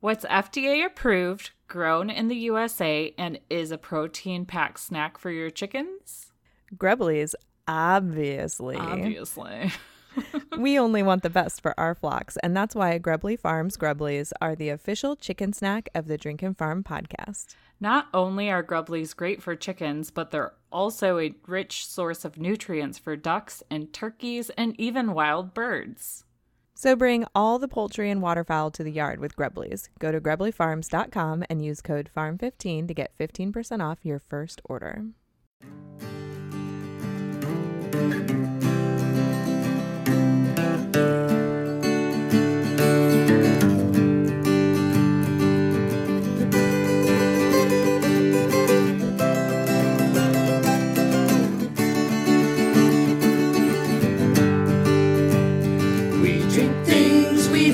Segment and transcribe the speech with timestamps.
[0.00, 5.50] What's FDA approved, grown in the USA, and is a protein packed snack for your
[5.50, 6.32] chickens?
[6.74, 7.34] Grubblies,
[7.68, 8.76] obviously.
[8.76, 9.70] Obviously.
[10.58, 14.56] we only want the best for our flocks, and that's why Grubbly Farms Grubblies are
[14.56, 17.56] the official chicken snack of the Drinkin' Farm podcast.
[17.78, 22.96] Not only are Grubblies great for chickens, but they're also a rich source of nutrients
[22.98, 26.24] for ducks and turkeys and even wild birds.
[26.82, 29.90] So bring all the poultry and waterfowl to the yard with Grubblies.
[29.98, 35.04] Go to grubblyfarms.com and use code FARM15 to get 15% off your first order.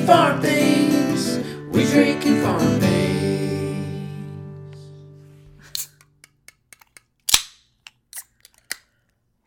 [0.06, 1.38] Things, farm things,
[1.70, 4.08] we drink and farm things.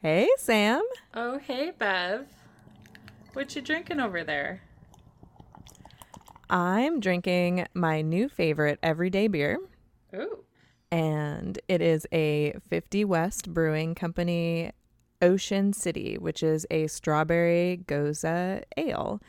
[0.01, 0.81] Hey, Sam.
[1.13, 2.25] Oh, hey, Bev.
[3.31, 4.61] What you drinking over there?
[6.49, 9.59] I'm drinking my new favorite everyday beer,
[10.13, 10.43] Ooh.
[10.91, 14.73] and it is a 50 West Brewing Company
[15.21, 19.21] Ocean City, which is a strawberry gose ale.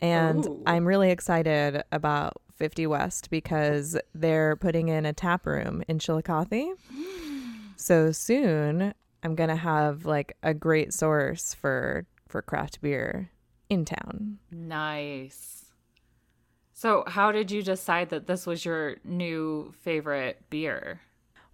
[0.00, 0.62] And Ooh.
[0.66, 6.76] I'm really excited about 50 West because they're putting in a tap room in Chillicothe.
[7.76, 13.30] so soon I'm going to have like a great source for for craft beer
[13.68, 14.38] in town.
[14.50, 15.66] Nice.
[16.72, 21.00] So, how did you decide that this was your new favorite beer?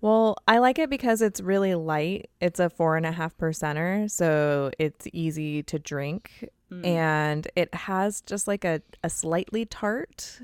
[0.02, 2.28] Well, I like it because it's really light.
[2.40, 6.46] It's a four and a half percenter, so it's easy to drink.
[6.70, 10.40] And it has just like a, a slightly tart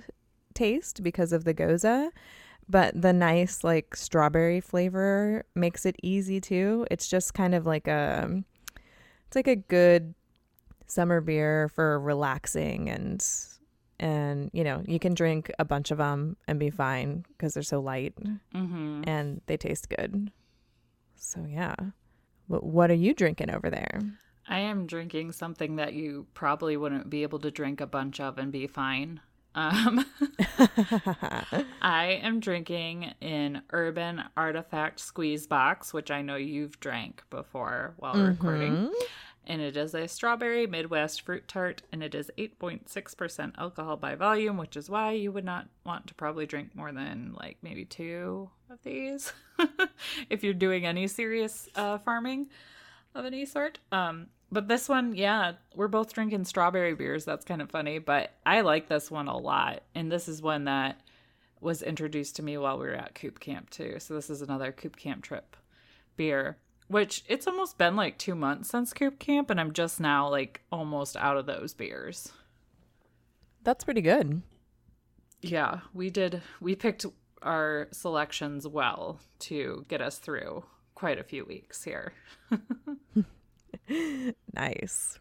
[0.55, 2.11] taste because of the gose.
[2.69, 6.87] But the nice like strawberry flavor makes it easy too.
[6.89, 8.45] It's just kind of like a
[9.27, 10.15] it's like a good
[10.87, 13.27] summer beer for relaxing and
[13.99, 17.63] and you know, you can drink a bunch of them and be fine because they're
[17.65, 18.15] so light
[18.55, 19.03] Mm-hmm.
[19.07, 20.31] and they taste good.
[21.17, 21.75] So yeah.
[22.47, 24.01] What what are you drinking over there?
[24.51, 28.37] I am drinking something that you probably wouldn't be able to drink a bunch of
[28.37, 29.21] and be fine.
[29.55, 30.05] Um,
[31.81, 38.15] I am drinking an Urban Artifact Squeeze Box, which I know you've drank before while
[38.15, 38.91] recording.
[39.47, 44.57] And it is a strawberry Midwest fruit tart, and it is 8.6% alcohol by volume,
[44.57, 48.51] which is why you would not want to probably drink more than like maybe two
[48.69, 49.33] of these
[50.31, 52.49] if you're doing any serious uh, farming
[53.15, 53.79] of any sort.
[53.91, 57.25] Um, but this one, yeah, we're both drinking strawberry beers.
[57.25, 59.83] That's kind of funny, but I like this one a lot.
[59.95, 61.01] And this is one that
[61.61, 63.97] was introduced to me while we were at Coop Camp too.
[63.99, 65.57] So this is another Coop Camp trip
[66.17, 66.57] beer,
[66.89, 70.63] which it's almost been like two months since Coop Camp, and I'm just now like
[70.73, 72.33] almost out of those beers.
[73.63, 74.43] That's pretty good.
[75.43, 76.43] Yeah, we did.
[76.61, 77.07] We picked
[77.43, 82.13] our selections well to get us through quite a few weeks here.
[84.55, 85.19] Nice.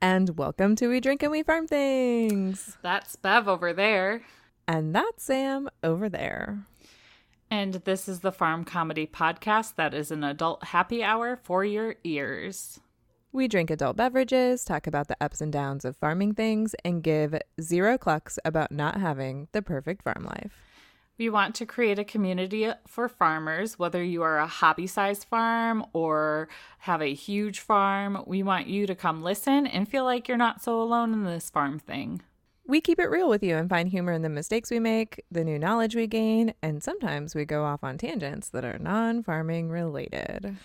[0.00, 2.76] And welcome to We Drink and We Farm Things.
[2.82, 4.22] That's Bev over there.
[4.68, 6.60] And that's Sam over there.
[7.50, 11.96] And this is the Farm Comedy Podcast that is an adult happy hour for your
[12.04, 12.80] ears.
[13.32, 17.38] We drink adult beverages, talk about the ups and downs of farming things, and give
[17.60, 20.73] zero clucks about not having the perfect farm life.
[21.16, 25.86] We want to create a community for farmers, whether you are a hobby sized farm
[25.92, 26.48] or
[26.78, 28.24] have a huge farm.
[28.26, 31.50] We want you to come listen and feel like you're not so alone in this
[31.50, 32.22] farm thing.
[32.66, 35.44] We keep it real with you and find humor in the mistakes we make, the
[35.44, 39.68] new knowledge we gain, and sometimes we go off on tangents that are non farming
[39.68, 40.56] related.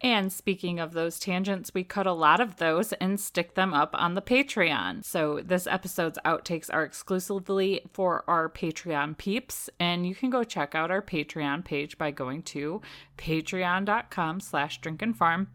[0.00, 3.90] And speaking of those tangents, we cut a lot of those and stick them up
[3.94, 5.04] on the Patreon.
[5.04, 10.76] So this episode's outtakes are exclusively for our Patreon peeps, and you can go check
[10.76, 12.80] out our Patreon page by going to
[13.16, 15.48] patreon.com slash drinkinfarm.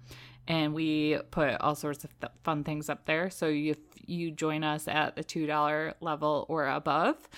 [0.46, 3.30] And we put all sorts of th- fun things up there.
[3.30, 7.30] So if you join us at the $2 level or above,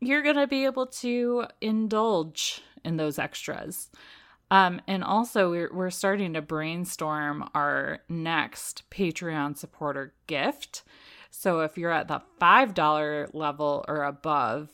[0.00, 3.90] you're going to be able to indulge in those extras.
[4.50, 10.82] Um, and also, we're, we're starting to brainstorm our next Patreon supporter gift.
[11.30, 14.72] So if you're at the $5 level or above,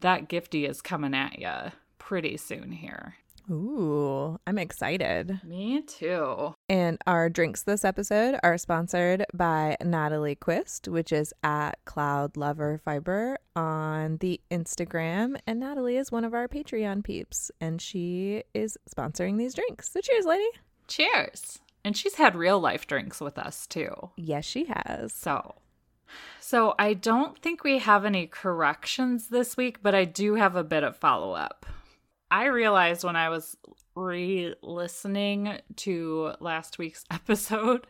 [0.00, 3.16] that gifty is coming at you pretty soon here.
[3.50, 5.40] Ooh, I'm excited.
[5.44, 6.54] Me too.
[6.68, 12.80] And our drinks this episode are sponsored by Natalie Quist, which is at Cloud Lover
[12.84, 15.36] Fiber on the Instagram.
[15.46, 19.90] And Natalie is one of our Patreon peeps, and she is sponsoring these drinks.
[19.90, 20.48] So cheers, lady.
[20.86, 21.58] Cheers.
[21.84, 24.10] And she's had real life drinks with us too.
[24.16, 25.12] Yes, she has.
[25.12, 25.56] So,
[26.38, 30.62] so I don't think we have any corrections this week, but I do have a
[30.62, 31.66] bit of follow up.
[32.32, 33.58] I realized when I was
[33.94, 37.86] re listening to last week's episode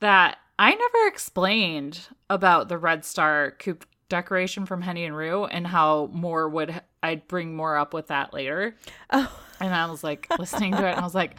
[0.00, 5.66] that I never explained about the Red Star coop decoration from Henny and Roo and
[5.66, 8.76] how more would I'd bring more up with that later.
[9.10, 9.30] Oh.
[9.60, 11.36] And I was like listening to it and I was like,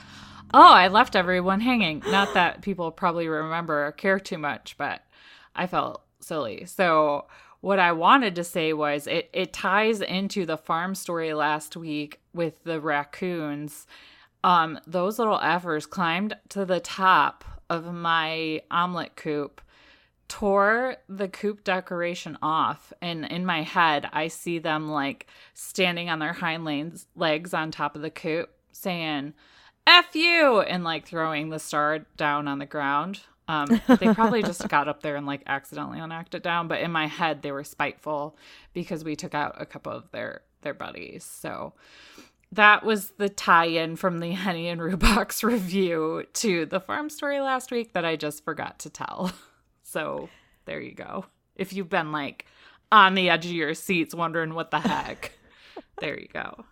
[0.54, 2.04] oh, I left everyone hanging.
[2.06, 5.02] Not that people probably remember or care too much, but
[5.56, 6.66] I felt silly.
[6.66, 7.26] So
[7.62, 12.20] what I wanted to say was it it ties into the farm story last week
[12.34, 13.88] with the raccoons.
[14.44, 19.62] Um, those little effers climbed to the top of my Omlet coop,
[20.28, 26.20] tore the coop decoration off, and in my head I see them like standing on
[26.20, 29.34] their hind legs, legs on top of the coop, saying
[29.88, 33.22] "F you" and like throwing the star down on the ground.
[33.48, 36.92] Um, they probably just got up there and like accidentally knocked it down, but in
[36.92, 38.38] my head they were spiteful
[38.74, 41.24] because we took out a couple of their their buddies.
[41.24, 41.74] So
[42.52, 47.40] that was the tie-in from the Henny and Roo box review to the farm story
[47.40, 49.32] last week that I just forgot to tell.
[49.88, 50.30] So
[50.66, 51.26] there you go.
[51.56, 52.48] If you've been like
[52.92, 55.32] on the edge of your seats wondering what the heck,
[56.00, 56.66] there you go.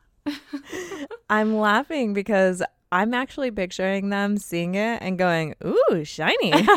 [1.29, 2.61] I'm laughing because
[2.93, 6.53] I'm actually picturing them seeing it and going, "Ooh, shiny."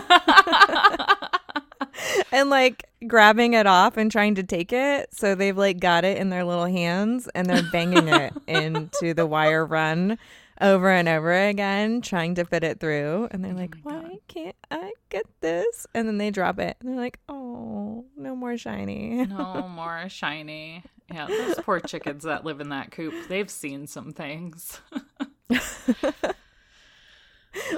[2.32, 5.12] and like grabbing it off and trying to take it.
[5.12, 9.26] So they've like got it in their little hands and they're banging it into the
[9.26, 10.16] wire run
[10.58, 13.28] over and over again, trying to fit it through.
[13.30, 14.02] And they're oh like, Oh God.
[14.04, 15.86] why can't I get this?
[15.94, 19.26] And then they drop it and they're like, oh, no more shiny.
[19.26, 20.82] No more shiny.
[21.12, 24.80] Yeah, those poor chickens that live in that coop, they've seen some things.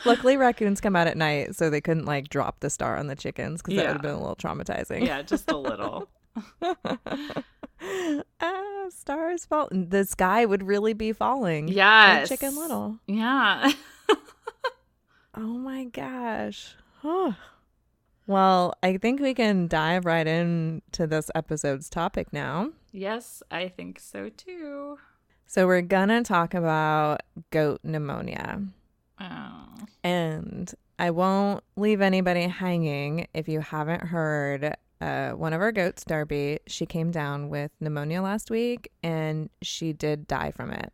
[0.05, 3.15] Luckily, raccoons come out at night, so they couldn't like drop the star on the
[3.17, 5.07] chickens because that would have been a little traumatizing.
[5.07, 6.09] yeah, just a little.
[8.41, 9.69] ah, stars fall.
[9.71, 11.69] The sky would really be falling.
[12.21, 12.99] Like Chicken Little.
[13.07, 13.71] Yeah.
[15.35, 16.75] Oh my gosh.
[17.03, 17.33] Huh.
[18.27, 22.71] Well, I think we can dive right into this episode's topic now.
[22.93, 24.99] yes, I think so too.
[25.51, 28.63] So, we're gonna talk about goat pneumonia.
[29.19, 29.65] Oh.
[30.05, 34.75] And I won't leave anybody hanging if you haven't heard.
[35.01, 39.95] Uh, one of our goats, Darby, she came down with pneumonia last week and she
[39.95, 40.93] did die from it.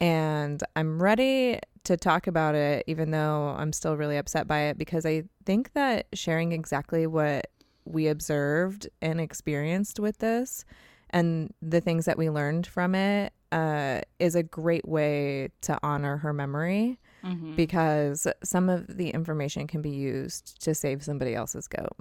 [0.00, 4.78] And I'm ready to talk about it, even though I'm still really upset by it,
[4.78, 7.48] because I think that sharing exactly what
[7.84, 10.64] we observed and experienced with this
[11.10, 16.16] and the things that we learned from it uh, is a great way to honor
[16.18, 21.66] her memory hmm because some of the information can be used to save somebody else's
[21.66, 21.96] goat.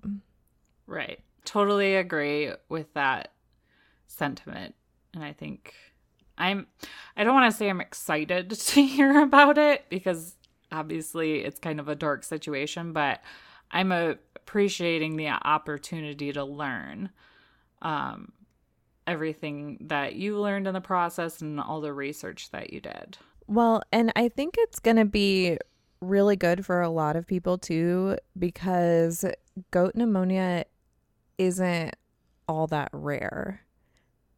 [0.86, 1.20] Right.
[1.46, 3.32] Totally agree with that
[4.08, 4.76] sentiment.
[5.14, 5.74] And I think
[6.38, 6.68] I'm
[7.16, 10.36] I don't want to say I'm excited to hear about it because
[10.72, 13.22] obviously it's kind of a dark situation, but
[13.72, 17.10] I'm appreciating the opportunity to learn
[17.82, 18.32] um
[19.08, 23.18] everything that you learned in the process and all the research that you did.
[23.48, 25.58] Well, and I think it's going to be
[26.02, 29.26] really good for a lot of people too because
[29.72, 30.66] goat pneumonia
[31.38, 31.96] isn't
[32.48, 33.62] all that rare.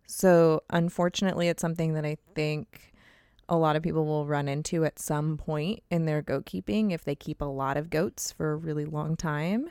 [0.08, 2.94] So, unfortunately, it's something that I think
[3.50, 7.04] a lot of people will run into at some point in their goat keeping if
[7.04, 9.70] they keep a lot of goats for a really long time.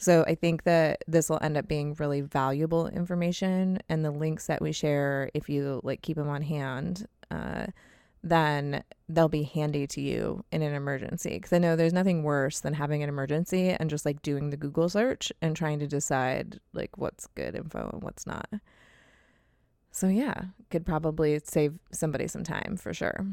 [0.00, 4.46] So, I think that this will end up being really valuable information and the links
[4.46, 7.66] that we share if you like keep them on hand uh
[8.22, 11.30] then they'll be handy to you in an emergency.
[11.30, 14.56] Because I know there's nothing worse than having an emergency and just like doing the
[14.56, 18.48] Google search and trying to decide like what's good info and what's not.
[19.90, 23.26] So, yeah, could probably save somebody some time for sure.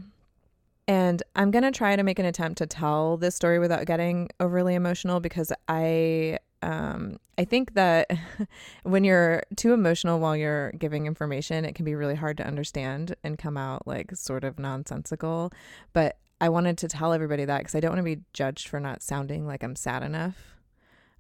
[0.88, 4.30] And I'm going to try to make an attempt to tell this story without getting
[4.40, 8.12] overly emotional because I um I think that
[8.84, 13.16] when you're too emotional while you're giving information, it can be really hard to understand
[13.24, 15.52] and come out like sort of nonsensical.
[15.94, 18.80] But I wanted to tell everybody that because I don't want to be judged for
[18.80, 20.56] not sounding like I'm sad enough.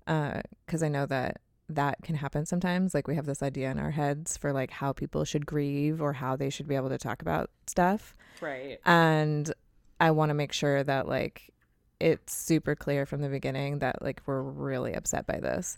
[0.05, 2.93] Because I know that that can happen sometimes.
[2.93, 6.13] Like we have this idea in our heads for like how people should grieve or
[6.13, 8.15] how they should be able to talk about stuff.
[8.41, 8.79] Right.
[8.85, 9.53] And
[9.99, 11.53] I want to make sure that like
[11.99, 15.77] it's super clear from the beginning that like we're really upset by this.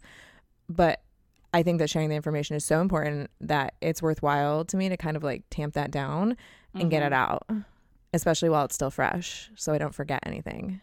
[0.68, 1.02] But
[1.54, 4.98] I think that sharing the information is so important that it's worthwhile to me to
[4.98, 6.38] kind of like tamp that down
[6.74, 6.90] and mm-hmm.
[6.90, 7.48] get it out,
[8.14, 10.82] especially while it's still fresh so I don't forget anything.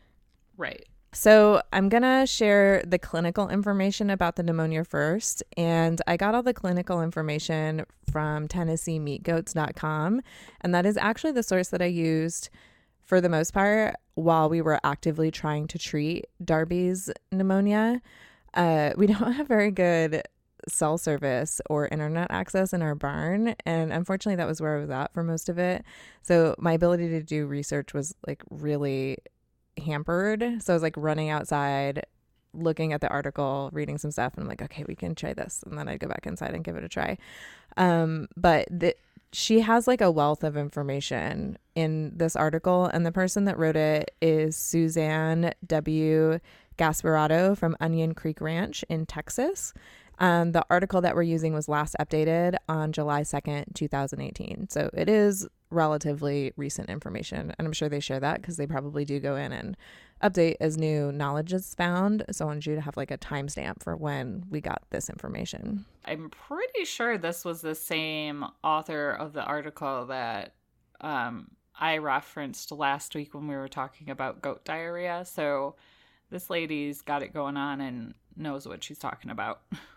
[0.57, 0.87] Right.
[1.13, 5.43] So, I'm going to share the clinical information about the pneumonia first.
[5.57, 10.21] And I got all the clinical information from TennesseeMeatGoats.com.
[10.61, 12.51] And that is actually the source that I used
[13.07, 18.03] for the most part while we were actively trying to treat Darby's pneumonia.
[18.53, 20.23] Uh, we don't have very good
[20.69, 23.55] cell service or internet access in our barn.
[23.65, 25.85] And unfortunately, that was where I was at for most of it.
[26.23, 29.19] So, my ability to do research was like really
[29.85, 30.63] hampered.
[30.63, 32.05] So I was like running outside,
[32.53, 35.63] looking at the article, reading some stuff, and I'm like, okay, we can try this.
[35.67, 37.19] And then I'd go back inside and give it a try.
[37.77, 38.95] Um, but the,
[39.39, 43.77] she has like a wealth of information in this article, and the person that wrote
[43.77, 46.39] it is Suzanne W.
[46.79, 49.75] Gasparotto from Onion Creek Ranch in Texas.
[50.19, 54.71] Um, the article that we're using was last updated on July 2nd, 2018.
[54.71, 57.55] So it is relatively recent information.
[57.59, 59.77] And I'm sure they share that because they probably do go in and
[60.23, 62.25] update as new knowledge is found.
[62.31, 65.85] So I want you to have like a timestamp for when we got this information.
[66.05, 70.55] I'm pretty sure this was the same author of the article that
[71.01, 75.25] um, I referenced last week when we were talking about goat diarrhea.
[75.27, 75.75] So
[76.31, 79.61] this lady's got it going on and knows what she's talking about.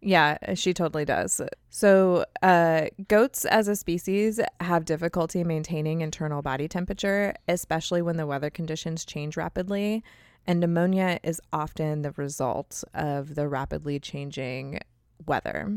[0.00, 1.40] Yeah, she totally does.
[1.70, 8.26] So, uh, goats as a species have difficulty maintaining internal body temperature, especially when the
[8.26, 10.04] weather conditions change rapidly.
[10.46, 14.80] And pneumonia is often the result of the rapidly changing
[15.26, 15.76] weather.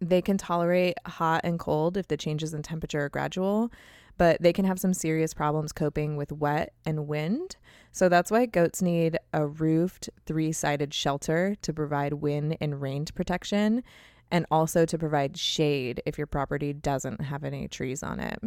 [0.00, 3.70] They can tolerate hot and cold if the changes in temperature are gradual,
[4.16, 7.56] but they can have some serious problems coping with wet and wind.
[7.92, 13.04] So that's why goats need a roofed three sided shelter to provide wind and rain
[13.14, 13.82] protection
[14.30, 18.38] and also to provide shade if your property doesn't have any trees on it.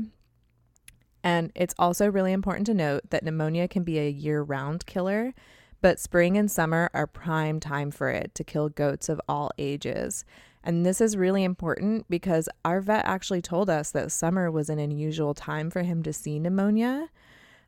[1.23, 5.33] And it's also really important to note that pneumonia can be a year round killer,
[5.81, 10.25] but spring and summer are prime time for it to kill goats of all ages.
[10.67, 14.79] And this is really important because our vet actually told us that summer was an
[14.79, 17.07] unusual time for him to see pneumonia.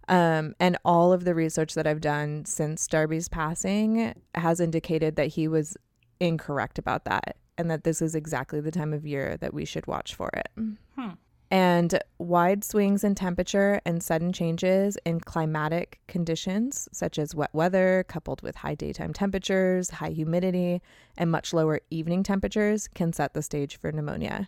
[0.10, 5.28] Um, and all of the research that I've done since Darby's passing has indicated that
[5.28, 5.78] he was
[6.20, 9.88] incorrect about that and that this is exactly the time of year that we should
[9.88, 10.50] watch for it.
[10.96, 11.12] Hmm.
[11.52, 18.06] And wide swings in temperature and sudden changes in climatic conditions, such as wet weather
[18.08, 20.80] coupled with high daytime temperatures, high humidity,
[21.18, 24.48] and much lower evening temperatures, can set the stage for pneumonia.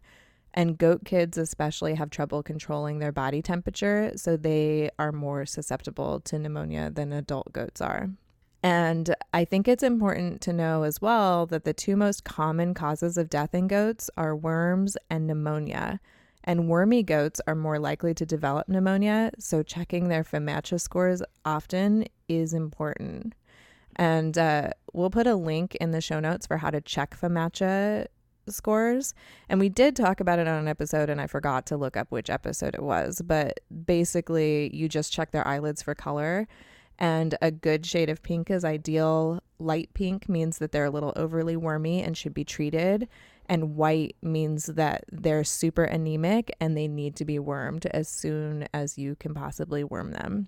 [0.54, 6.20] And goat kids, especially, have trouble controlling their body temperature, so they are more susceptible
[6.20, 8.12] to pneumonia than adult goats are.
[8.62, 13.18] And I think it's important to know as well that the two most common causes
[13.18, 16.00] of death in goats are worms and pneumonia
[16.44, 22.06] and wormy goats are more likely to develop pneumonia, so checking their FAMACHA scores often
[22.28, 23.34] is important.
[23.96, 28.08] And uh, we'll put a link in the show notes for how to check FAMACHA
[28.50, 29.14] scores.
[29.50, 32.12] And we did talk about it on an episode, and I forgot to look up
[32.12, 33.22] which episode it was.
[33.24, 36.48] But basically, you just check their eyelids for color,
[36.98, 39.42] and a good shade of pink is ideal.
[39.60, 43.08] Light pink means that they're a little overly wormy and should be treated
[43.52, 48.66] and white means that they're super anemic and they need to be wormed as soon
[48.74, 50.48] as you can possibly worm them.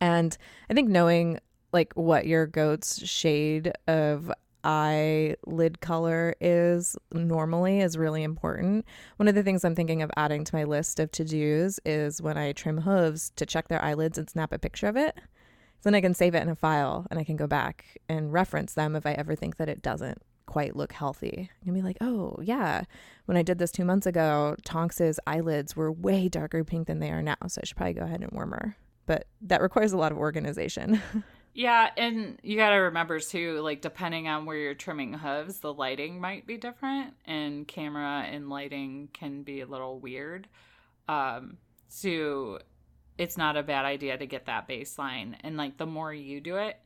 [0.00, 0.38] And
[0.70, 1.40] I think knowing
[1.72, 4.30] like what your goat's shade of
[4.62, 8.86] eyelid color is normally is really important.
[9.16, 12.22] One of the things I'm thinking of adding to my list of to dos is
[12.22, 15.16] when I trim hooves to check their eyelids and snap a picture of it.
[15.16, 18.32] So then I can save it in a file and I can go back and
[18.32, 20.22] reference them if I ever think that it doesn't
[20.52, 21.48] quite look healthy.
[21.64, 22.84] You'll be like, oh, yeah,
[23.24, 27.10] when I did this two months ago, Tonks's eyelids were way darker pink than they
[27.10, 27.36] are now.
[27.46, 28.76] So I should probably go ahead and warm her.
[29.06, 31.00] But that requires a lot of organization.
[31.54, 31.88] yeah.
[31.96, 36.20] And you got to remember, too, like, depending on where you're trimming hooves, the lighting
[36.20, 37.14] might be different.
[37.24, 40.48] And camera and lighting can be a little weird.
[41.08, 41.56] Um,
[41.88, 42.58] so
[43.16, 45.34] it's not a bad idea to get that baseline.
[45.40, 46.78] And, like, the more you do it,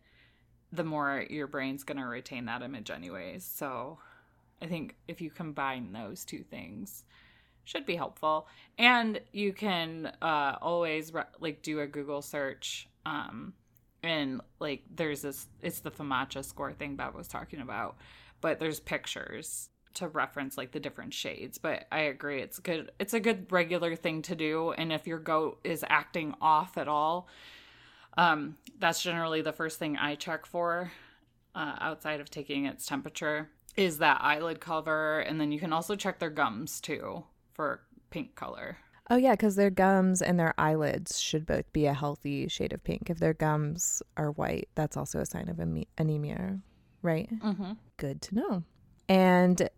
[0.76, 3.44] the more your brain's going to retain that image anyways.
[3.44, 3.98] So
[4.62, 7.04] I think if you combine those two things,
[7.64, 8.46] should be helpful.
[8.78, 12.88] And you can uh, always re- like do a Google search.
[13.04, 13.54] Um,
[14.02, 17.96] and like there's this, it's the FAMACHA score thing Bob was talking about.
[18.40, 21.58] but there's pictures to reference like the different shades.
[21.58, 22.92] But I agree, it's good.
[22.98, 24.72] It's a good regular thing to do.
[24.72, 27.28] And if your goat is acting off at all,
[28.16, 30.92] um, that's generally the first thing I check for
[31.54, 35.20] uh, outside of taking its temperature is that eyelid cover.
[35.20, 38.78] And then you can also check their gums too for pink color.
[39.08, 42.82] Oh yeah, because their gums and their eyelids should both be a healthy shade of
[42.82, 43.08] pink.
[43.08, 45.60] If their gums are white, that's also a sign of
[45.96, 46.58] anemia,
[47.02, 47.30] right?
[47.40, 47.72] Mm-hmm.
[47.98, 48.64] Good to know.
[49.08, 49.70] And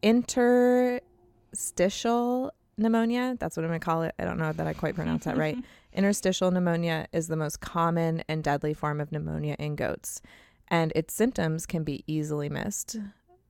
[0.00, 4.14] interstitial pneumonia, that's what I'm going to call it.
[4.18, 5.56] I don't know that I quite pronounce that right.
[5.96, 10.20] Interstitial pneumonia is the most common and deadly form of pneumonia in goats,
[10.68, 12.98] and its symptoms can be easily missed.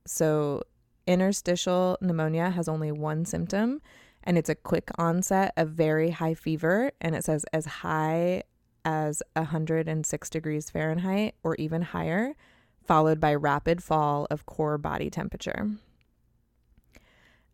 [0.05, 0.63] So,
[1.05, 3.81] interstitial pneumonia has only one symptom,
[4.23, 8.43] and it's a quick onset of very high fever, and it says as high
[8.85, 12.33] as 106 degrees Fahrenheit or even higher,
[12.81, 15.69] followed by rapid fall of core body temperature.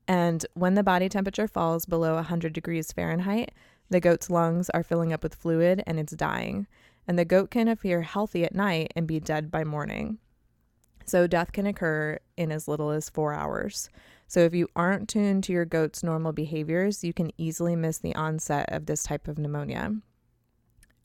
[0.07, 3.51] And when the body temperature falls below 100 degrees Fahrenheit,
[3.93, 6.65] the goat's lungs are filling up with fluid and it's dying.
[7.07, 10.17] And the goat can appear healthy at night and be dead by morning.
[11.05, 13.89] So death can occur in as little as four hours.
[14.27, 18.15] So if you aren't tuned to your goat's normal behaviors, you can easily miss the
[18.15, 19.91] onset of this type of pneumonia.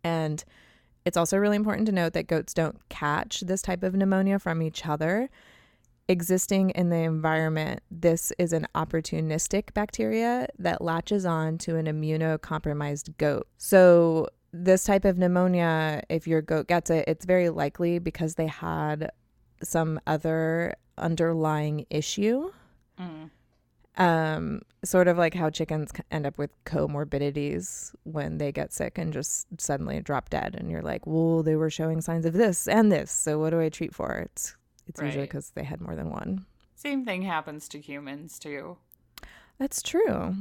[0.03, 0.43] And
[1.05, 4.63] it's also really important to note that goats don't catch this type of pneumonia from
[4.63, 5.29] each other
[6.09, 13.17] existing in the environment, this is an opportunistic bacteria that latches on to an immunocompromised
[13.19, 13.47] goat.
[13.59, 18.47] So, this type of pneumonia, if your goat gets it, it's very likely because they
[18.47, 19.11] had
[19.63, 22.51] some other underlying issue.
[22.99, 23.31] Mm.
[23.99, 29.13] Um, sort of like how chickens end up with comorbidities when they get sick and
[29.13, 30.55] just suddenly drop dead.
[30.57, 33.11] And you're like, well, they were showing signs of this and this.
[33.11, 34.13] So, what do I treat for?
[34.13, 34.57] It's
[34.89, 36.47] it's usually because they had more than one.
[36.75, 38.79] Same thing happens to humans too.
[39.59, 40.37] That's true.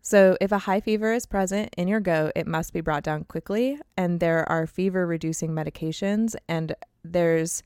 [0.00, 3.24] So, if a high fever is present in your goat, it must be brought down
[3.24, 3.78] quickly.
[3.96, 7.64] And there are fever reducing medications, and there's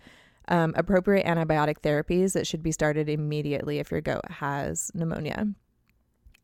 [0.48, 5.48] um, appropriate antibiotic therapies that should be started immediately if your goat has pneumonia.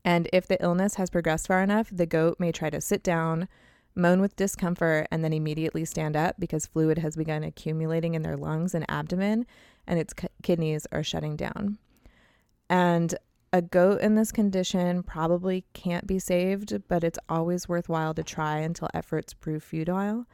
[0.05, 3.49] And if the illness has progressed far enough, the goat may try to sit down,
[3.97, 8.37] moan with discomfort, and then immediately stand up because fluid has begun accumulating in their
[8.37, 9.45] lungs and abdomen,
[9.85, 11.77] and its ki- kidneys are shutting down.
[12.69, 13.15] And
[13.53, 18.59] a goat in this condition probably can't be saved, but it's always worthwhile to try
[18.59, 20.25] until efforts prove futile.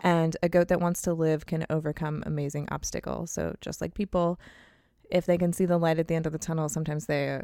[0.00, 3.30] And a goat that wants to live can overcome amazing obstacles.
[3.30, 4.38] So, just like people,
[5.10, 7.40] if they can see the light at the end of the tunnel, sometimes they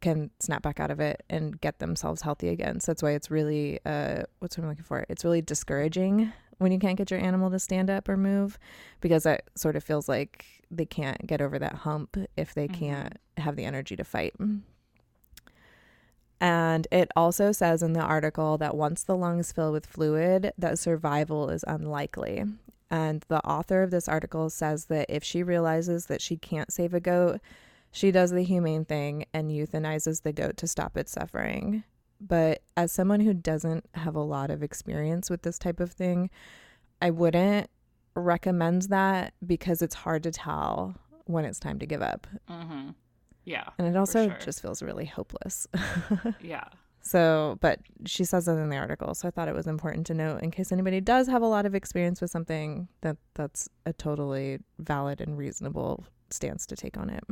[0.00, 2.80] can snap back out of it and get themselves healthy again.
[2.80, 5.06] So, that's why it's really, uh, what's what I'm looking for?
[5.08, 8.58] It's really discouraging when you can't get your animal to stand up or move
[9.00, 12.72] because that sort of feels like they can't get over that hump if they Mhm.
[12.74, 14.34] can't have the energy to fight.
[16.40, 20.78] And it also says in the article that once the lungs fill with fluid, that
[20.78, 22.44] survival is unlikely.
[22.90, 26.94] And the author of this article says that if she realizes that she can't save
[26.94, 27.40] a goat,
[27.96, 31.82] she does the humane thing and euthanizes the goat to stop its suffering.
[32.20, 36.28] But as someone who doesn't have a lot of experience with this type of thing,
[37.00, 37.70] I wouldn't
[38.14, 42.26] recommend that because it's hard to tell when it's time to give up.
[42.50, 42.90] Mm-hmm.
[43.46, 43.70] Yeah.
[43.78, 44.38] And it also sure.
[44.44, 45.66] just feels really hopeless.
[46.42, 46.64] Yeah.
[47.00, 49.14] so, but she says that in the article.
[49.14, 51.64] So I thought it was important to note in case anybody does have a lot
[51.64, 57.08] of experience with something that that's a totally valid and reasonable stance to take on
[57.08, 57.24] it.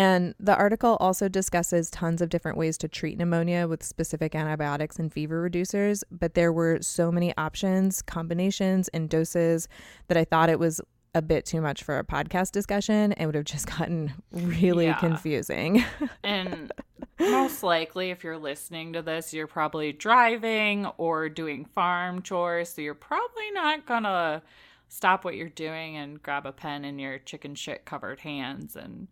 [0.00, 4.98] And the article also discusses tons of different ways to treat pneumonia with specific antibiotics
[4.98, 9.68] and fever reducers, but there were so many options, combinations, and doses
[10.08, 10.80] that I thought it was
[11.14, 14.94] a bit too much for a podcast discussion and would have just gotten really Yeah.
[14.98, 15.84] confusing.
[16.24, 16.72] And
[17.18, 22.70] most likely, if you're listening to this, you're probably driving or doing farm chores.
[22.70, 24.40] So you're probably not going to
[24.88, 29.08] stop what you're doing and grab a pen in your chicken shit covered hands and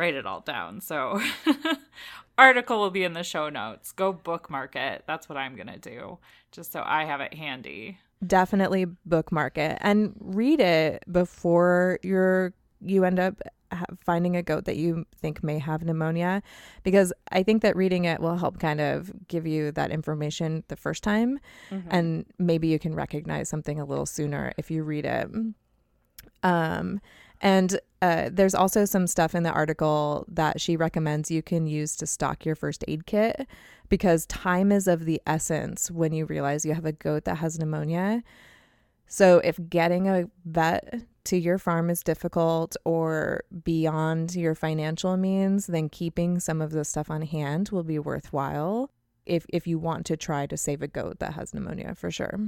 [0.00, 0.80] write it all down.
[0.80, 1.20] So,
[2.38, 3.92] article will be in the show notes.
[3.92, 5.04] Go bookmark it.
[5.06, 6.18] That's what I'm going to do,
[6.52, 7.98] just so I have it handy.
[8.26, 13.34] definitely bookmark it and read it before you're you end up
[14.04, 16.42] finding a goat that you think may have pneumonia
[16.82, 20.76] because i think that reading it will help kind of give you that information the
[20.76, 21.38] first time
[21.88, 25.28] and maybe you can recognize something a little sooner if you read it
[26.42, 27.00] um
[27.40, 31.96] and uh, there's also some stuff in the article that she recommends you can use
[31.96, 33.46] to stock your first aid kit
[33.88, 37.58] because time is of the essence when you realize you have a goat that has
[37.58, 38.22] pneumonia.
[39.06, 45.66] So if getting a vet to your farm is difficult or beyond your financial means,
[45.66, 48.90] then keeping some of the stuff on hand will be worthwhile
[49.26, 52.38] if, if you want to try to save a goat that has pneumonia for sure.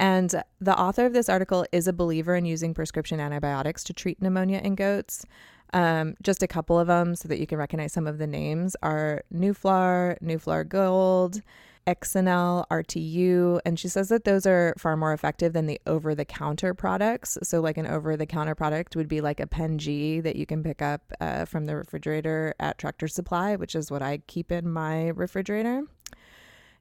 [0.00, 4.20] And the author of this article is a believer in using prescription antibiotics to treat
[4.22, 5.26] pneumonia in goats.
[5.74, 8.74] Um, just a couple of them so that you can recognize some of the names
[8.82, 11.42] are Nuflor, Nuflor Gold,
[11.86, 16.24] Excenel, RTU, and she says that those are far more effective than the over the
[16.24, 17.36] counter products.
[17.42, 20.46] So, like an over the counter product would be like a Pen G that you
[20.46, 24.50] can pick up uh, from the refrigerator at Tractor Supply, which is what I keep
[24.50, 25.82] in my refrigerator.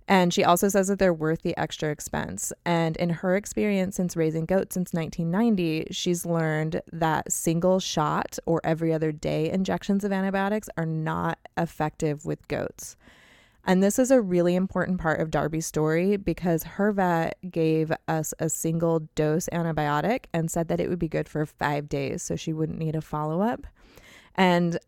[0.10, 2.52] And she also says that they're worth the extra expense.
[2.66, 8.60] And in her experience since raising goats since 1990, she's learned that single shot or
[8.64, 12.98] every other day injections of antibiotics are not effective with goats.
[13.64, 18.34] And this is a really important part of Darby's story because her vet gave us
[18.40, 22.36] a single dose antibiotic and said that it would be good for five days, so
[22.36, 23.68] she wouldn't need a follow up.
[24.34, 24.80] And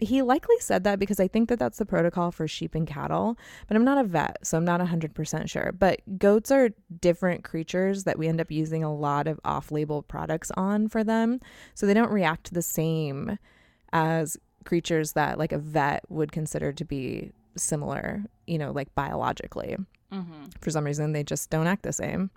[0.00, 3.36] he likely said that because I think that that's the protocol for sheep and cattle,
[3.68, 5.72] but I'm not a vet, so I'm not 100% sure.
[5.72, 10.02] But goats are different creatures that we end up using a lot of off label
[10.02, 11.40] products on for them.
[11.74, 13.38] So they don't react the same
[13.92, 19.76] as creatures that like a vet would consider to be similar, you know, like biologically.
[20.12, 20.46] Mm-hmm.
[20.60, 22.30] For some reason, they just don't act the same.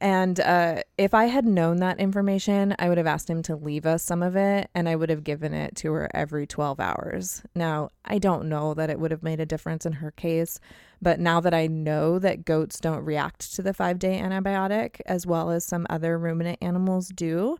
[0.00, 3.84] And uh, if I had known that information, I would have asked him to leave
[3.84, 7.42] us some of it and I would have given it to her every 12 hours.
[7.54, 10.58] Now, I don't know that it would have made a difference in her case,
[11.02, 15.26] but now that I know that goats don't react to the five day antibiotic as
[15.26, 17.58] well as some other ruminant animals do,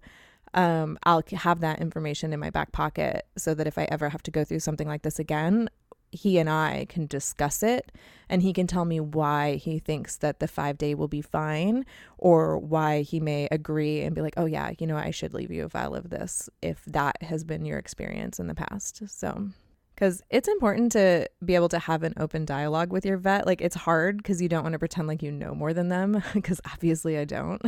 [0.55, 4.23] um, I'll have that information in my back pocket so that if I ever have
[4.25, 5.69] to go through something like this again,
[6.13, 7.93] he and I can discuss it
[8.29, 11.85] and he can tell me why he thinks that the five day will be fine
[12.19, 15.51] or why he may agree and be like, oh, yeah, you know, I should leave
[15.51, 19.03] you if I live this, if that has been your experience in the past.
[19.09, 19.49] So,
[19.95, 23.47] because it's important to be able to have an open dialogue with your vet.
[23.47, 26.23] Like, it's hard because you don't want to pretend like you know more than them,
[26.35, 27.61] because obviously I don't.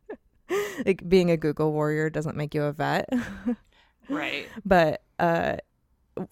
[0.86, 3.08] like, being a Google warrior doesn't make you a vet.
[4.08, 4.48] right.
[4.64, 5.56] But, uh,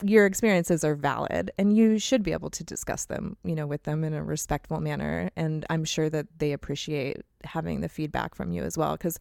[0.03, 3.83] your experiences are valid and you should be able to discuss them, you know, with
[3.85, 5.31] them in a respectful manner.
[5.37, 8.97] And I'm sure that they appreciate having the feedback from you as well.
[8.97, 9.19] Cause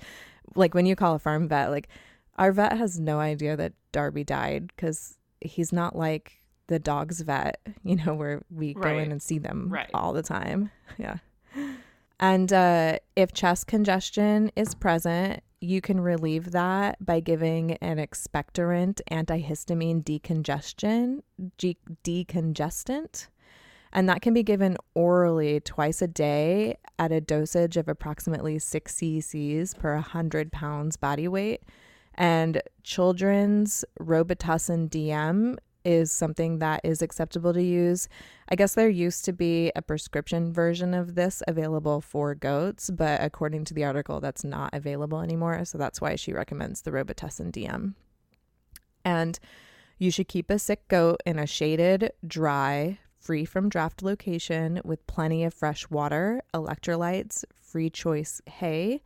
[0.56, 1.90] like when you call a farm vet, like
[2.38, 7.60] our vet has no idea that Darby died because he's not like the dog's vet,
[7.84, 8.84] you know, where we right.
[8.84, 9.90] go in and see them right.
[9.94, 10.72] all the time.
[10.98, 11.18] Yeah.
[12.20, 19.02] And uh, if chest congestion is present, you can relieve that by giving an expectorant
[19.12, 21.22] antihistamine decongestion,
[22.04, 23.28] decongestant.
[23.92, 28.94] And that can be given orally twice a day at a dosage of approximately 6
[28.94, 31.62] cc's per 100 pounds body weight.
[32.16, 38.10] And children's Robitussin DM is something that is acceptable to use.
[38.50, 43.22] I guess there used to be a prescription version of this available for goats, but
[43.22, 45.64] according to the article, that's not available anymore.
[45.66, 47.94] So that's why she recommends the Robitussin DM.
[49.04, 49.40] And
[49.98, 55.08] you should keep a sick goat in a shaded, dry, free from draft location with
[55.08, 59.02] plenty of fresh water, electrolytes, free choice hay,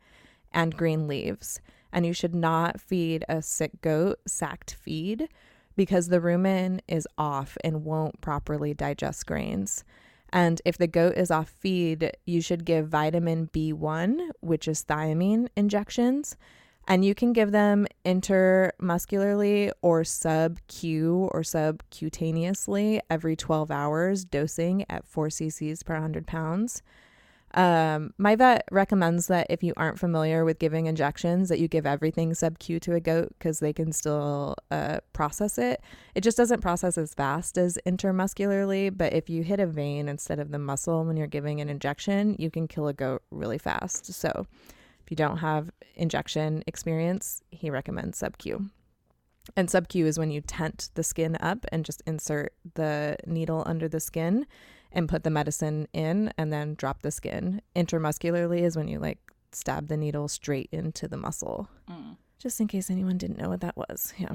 [0.52, 1.60] and green leaves.
[1.92, 5.28] And you should not feed a sick goat sacked feed
[5.76, 9.84] because the rumen is off and won't properly digest grains.
[10.32, 15.48] And if the goat is off feed, you should give vitamin B1, which is thiamine
[15.56, 16.36] injections.
[16.86, 24.84] And you can give them intermuscularly or sub Q or subcutaneously every 12 hours, dosing
[24.88, 26.82] at 4 cc's per 100 pounds.
[27.54, 31.84] Um, my vet recommends that if you aren't familiar with giving injections, that you give
[31.84, 35.82] everything sub Q to a goat because they can still uh, process it.
[36.14, 40.38] It just doesn't process as fast as intermuscularly, but if you hit a vein instead
[40.38, 44.06] of the muscle when you're giving an injection, you can kill a goat really fast.
[44.12, 44.46] So
[45.02, 48.70] if you don't have injection experience, he recommends sub Q.
[49.56, 53.64] And sub Q is when you tent the skin up and just insert the needle
[53.66, 54.46] under the skin
[54.92, 57.62] and put the medicine in and then drop the skin.
[57.76, 59.18] Intramuscularly is when you like
[59.52, 61.68] stab the needle straight into the muscle.
[61.88, 62.16] Mm.
[62.38, 64.14] Just in case anyone didn't know what that was.
[64.16, 64.34] Yeah.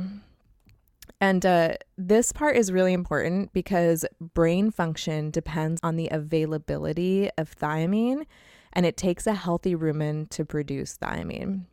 [1.21, 7.55] And uh, this part is really important because brain function depends on the availability of
[7.55, 8.25] thiamine,
[8.73, 11.65] and it takes a healthy rumen to produce thiamine.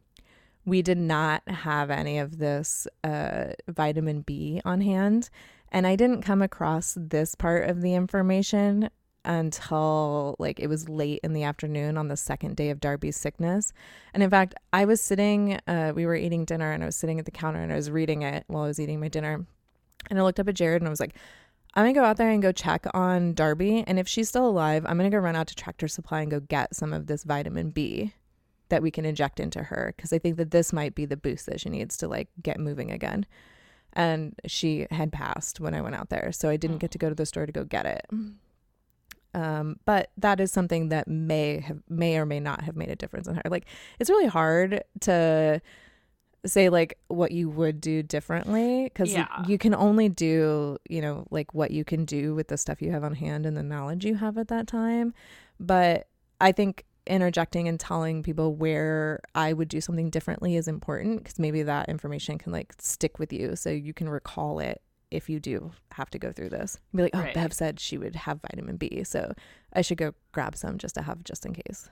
[0.64, 5.28] We did not have any of this uh, vitamin B on hand,
[5.72, 8.90] and I didn't come across this part of the information
[9.24, 13.72] until like it was late in the afternoon on the second day of Darby's sickness.
[14.12, 17.18] And in fact, I was sitting, uh, we were eating dinner and I was sitting
[17.18, 19.46] at the counter and I was reading it while I was eating my dinner.
[20.10, 21.14] And I looked up at Jared and I was like,
[21.74, 23.82] I'm gonna go out there and go check on Darby.
[23.86, 26.40] And if she's still alive, I'm gonna go run out to Tractor Supply and go
[26.40, 28.12] get some of this vitamin B
[28.68, 31.46] that we can inject into her because I think that this might be the boost
[31.46, 33.24] that she needs to like get moving again.
[33.94, 37.08] And she had passed when I went out there, so I didn't get to go
[37.08, 38.06] to the store to go get it.
[39.34, 42.96] Um, but that is something that may have may or may not have made a
[42.96, 43.42] difference in her.
[43.48, 43.64] Like
[43.98, 45.60] it's really hard to
[46.44, 49.28] say like what you would do differently because Yeah.
[49.46, 52.90] you can only do you know like what you can do with the stuff you
[52.90, 55.14] have on hand and the knowledge you have at that time
[55.60, 56.08] but
[56.40, 61.38] i think interjecting and telling people where i would do something differently is important because
[61.38, 65.40] maybe that information can like stick with you so you can recall it if you
[65.40, 67.34] do have to go through this be like oh Right.
[67.34, 69.32] bev said she would have vitamin b so
[69.72, 71.88] i should go grab some just to have just in case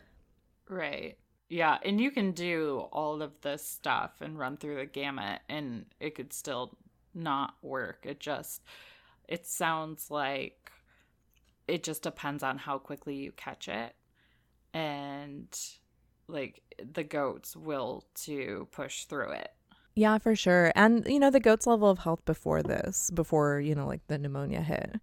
[0.68, 1.18] Right.
[1.48, 5.86] Yeah, and you can do all of this stuff and run through the gamut and
[5.98, 6.76] it could still
[7.12, 8.04] not work.
[8.04, 8.62] It just
[9.28, 10.70] it sounds like
[11.66, 13.94] it just depends on how quickly you catch it
[14.74, 15.46] and
[16.28, 19.52] like the goats will to push through it.
[19.96, 20.72] Yeah, for sure.
[20.76, 24.18] And you know, the goat's level of health before this, before, you know, like the
[24.18, 24.96] pneumonia hit.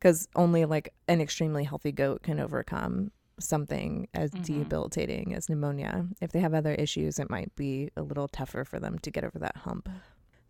[0.00, 4.42] Cuz only like an extremely healthy goat can overcome something as Mhm.
[4.42, 6.08] debilitating as pneumonia.
[6.20, 9.24] If they have other issues, it might be a little tougher for them to get
[9.24, 9.88] over that hump.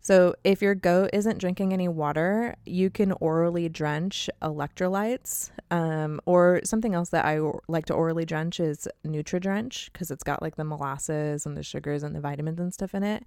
[0.09, 5.51] So, if your goat isn't drinking any water, you can orally drench electrolytes.
[5.69, 10.41] Um, or something else that I like to orally drench is NutriDrench because it's got
[10.41, 13.23] like the molasses and the sugars and the vitamins and stuff in it.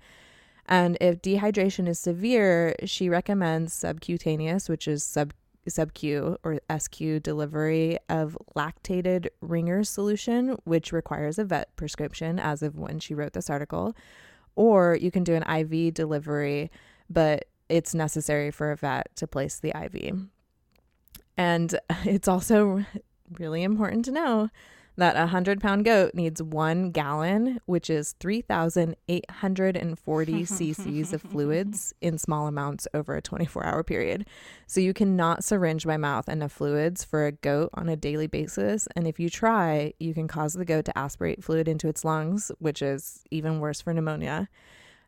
[0.66, 5.35] And if dehydration is severe, she recommends subcutaneous, which is sub
[5.68, 12.77] sub-Q or SQ delivery of lactated ringer solution, which requires a vet prescription as of
[12.77, 13.95] when she wrote this article.
[14.57, 16.71] Or you can do an IV delivery,
[17.09, 20.27] but it's necessary for a vet to place the IV.
[21.37, 22.85] And it's also
[23.38, 24.51] really important to know
[24.97, 32.19] that a 100 pound goat needs one gallon, which is 3,840 cc's of fluids in
[32.19, 34.27] small amounts over a 24 hour period.
[34.67, 38.87] So you cannot syringe by mouth enough fluids for a goat on a daily basis.
[38.95, 42.53] And if you try, you can cause the goat to aspirate fluid into its lungs,
[42.59, 44.49] which is even worse for pneumonia.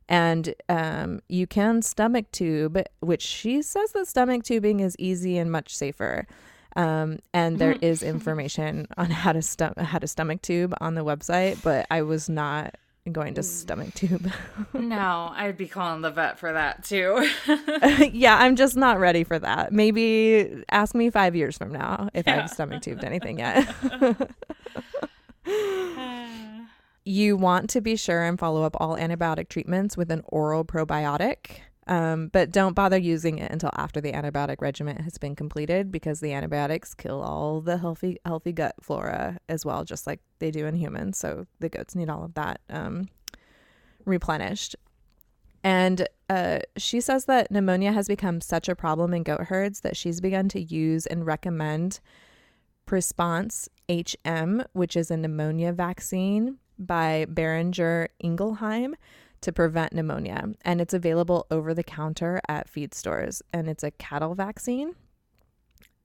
[0.08, 5.50] And um, you can stomach tube, which she says that stomach tubing is easy and
[5.50, 6.26] much safer.
[6.76, 11.04] Um, and there is information on how to stom- how to stomach tube on the
[11.04, 12.74] website, but I was not
[13.12, 14.30] going to stomach tube.
[14.72, 17.28] no, I'd be calling the vet for that too.
[18.12, 19.72] yeah, I'm just not ready for that.
[19.72, 22.44] Maybe ask me five years from now if Yeah.
[22.44, 23.68] I've stomach tubed anything yet.
[27.04, 31.58] you want to be sure and follow up all antibiotic treatments with an oral probiotic.
[31.86, 36.20] Um, but don't bother using it until after the antibiotic regimen has been completed because
[36.20, 40.66] the antibiotics kill all the healthy healthy gut flora as well, just like they do
[40.66, 41.18] in humans.
[41.18, 43.08] So the goats need all of that um,
[44.06, 44.76] replenished.
[45.62, 49.96] And uh, she says that pneumonia has become such a problem in goat herds that
[49.96, 52.00] she's begun to use and recommend
[52.86, 58.94] Presponse HM, which is a pneumonia vaccine by Boehringer Ingelheim
[59.44, 60.50] to prevent pneumonia.
[60.62, 63.42] And it's available over the counter at feed stores.
[63.52, 64.94] And it's a cattle vaccine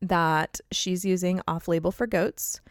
[0.01, 2.61] that she's using off label for goats.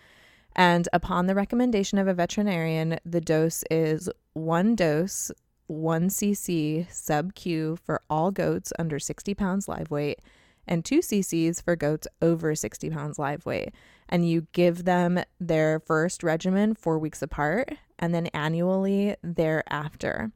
[0.54, 5.30] And upon the recommendation of a veterinarian, the dose is one dose,
[5.66, 10.20] one cc sub Q for all goats under 60 pounds live weight,
[10.66, 13.74] and two cc's for goats over 60 pounds live weight.
[14.08, 20.32] And you give them their first regimen four weeks apart and then annually thereafter.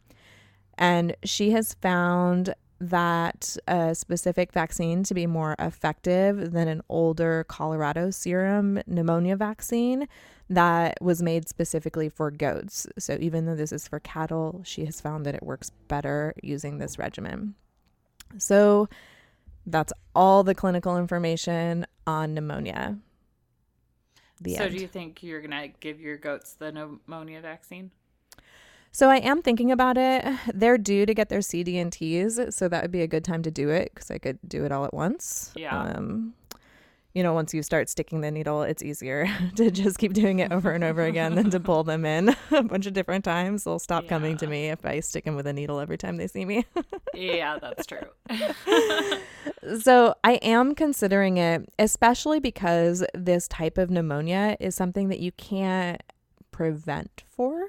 [0.82, 7.44] And she has found that a specific vaccine to be more effective than an older
[7.44, 10.08] Colorado serum pneumonia vaccine
[10.50, 12.88] that was made specifically for goats.
[12.98, 16.78] So even though this is for cattle, she has found that it works better using
[16.78, 17.54] this regimen.
[18.38, 18.88] So
[19.64, 22.98] that's all the clinical information on pneumonia.
[24.40, 24.74] The so end.
[24.74, 27.92] do you think you're gonna give your goats the pneumonia vaccine?
[28.92, 30.24] So I am thinking about it.
[30.54, 33.42] They're due to get their CD and Ts, so that would be a good time
[33.42, 35.52] to do it because I could do it all at once.
[35.56, 35.76] Yeah.
[35.76, 36.34] Um,
[37.14, 40.50] you know, once you start sticking the needle, it's easier to just keep doing it
[40.50, 43.64] over and over again than to pull them in a bunch of different times.
[43.64, 46.26] They'll stop coming to me if I stick them with a needle every time they
[46.26, 46.64] see me.
[47.14, 48.06] yeah, that's true.
[49.80, 55.32] So I am considering it, especially because this type of pneumonia is something that you
[55.32, 56.02] can't
[56.50, 57.68] prevent for.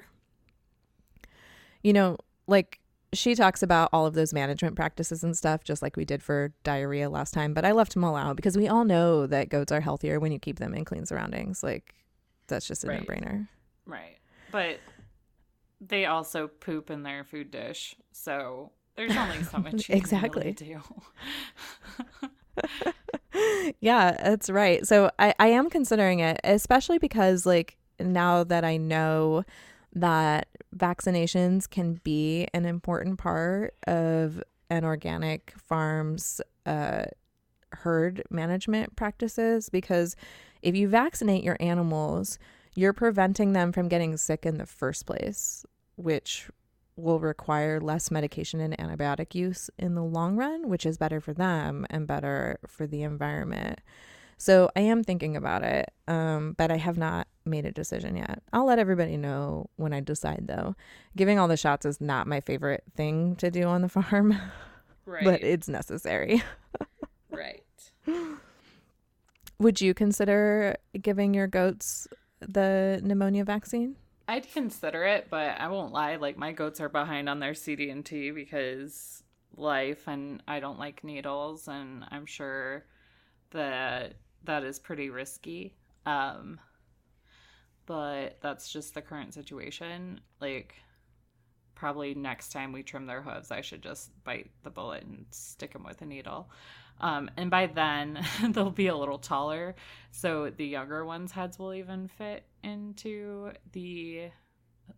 [1.84, 2.16] You know,
[2.48, 2.80] like
[3.12, 6.52] she talks about all of those management practices and stuff, just like we did for
[6.64, 7.54] diarrhea last time.
[7.54, 10.32] But I left them all out because we all know that goats are healthier when
[10.32, 11.62] you keep them in clean surroundings.
[11.62, 11.94] Like,
[12.48, 12.98] that's just a Right.
[13.00, 13.46] no brainer.
[13.86, 14.18] right.
[14.50, 14.80] But
[15.80, 17.94] they also poop in their food dish.
[18.12, 20.54] So there's only so much you Exactly.
[20.54, 20.80] can really
[23.36, 23.74] do.
[23.80, 24.86] yeah, that's right.
[24.86, 29.44] So I, I am considering it, especially because like now that I know
[29.94, 37.04] that vaccinations can be an important part of an organic farm's uh,
[37.72, 40.16] herd management practices because
[40.62, 42.38] if you vaccinate your animals,
[42.74, 45.64] you're preventing them from getting sick in the first place,
[45.96, 46.48] which
[46.96, 51.32] will require less medication and antibiotic use in the long run, which is better for
[51.32, 53.80] them and better for the environment.
[54.38, 58.42] So I am thinking about it, um, but I have not made a decision yet.
[58.52, 60.74] I'll let everybody know when I decide, though.
[61.16, 64.38] Giving all the shots is not my favorite thing to do on the farm,
[65.06, 65.24] Right.
[65.24, 66.42] but it's necessary.
[67.30, 67.62] right.
[69.58, 72.08] Would you consider giving your goats
[72.40, 73.96] the pneumonia vaccine?
[74.26, 76.16] I'd consider it, but I won't lie.
[76.16, 79.22] Like my goats are behind on their CD&T because
[79.56, 82.84] life, and I don't like needles, and I'm sure
[83.50, 85.74] that that is pretty risky.
[86.06, 86.58] Um,
[87.86, 90.20] but that's just the current situation.
[90.40, 90.74] Like,
[91.74, 95.72] probably next time we trim their hooves, I should just bite the bullet and stick
[95.72, 96.50] them with a needle.
[97.00, 99.74] Um, and by then, they'll be a little taller,
[100.10, 104.30] so the younger ones' heads will even fit into the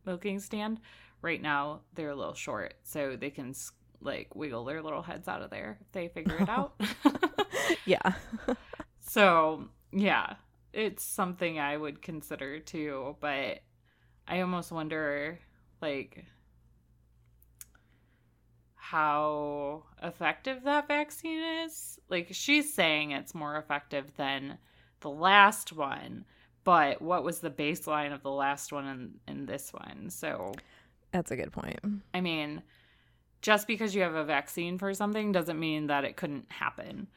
[0.05, 0.81] milking stand.
[1.23, 3.55] Right now, they're a little short, so they can
[4.03, 6.79] like wiggle their little heads out of there if they figure it out.
[7.87, 8.13] Yeah.
[9.01, 10.35] so, yeah,
[10.77, 13.61] it's something I would consider too, but
[14.29, 15.39] I almost wonder
[15.81, 16.27] like
[18.75, 21.99] how effective that vaccine is.
[22.11, 24.59] Like she's saying it's more effective than
[25.01, 26.27] the last one,
[26.63, 30.11] but what was the baseline of the last one and, and this one?
[30.11, 30.53] So,
[31.11, 31.81] That's a good point.
[32.13, 32.63] I mean,
[33.41, 37.09] just because you have a vaccine for something doesn't mean that it couldn't happen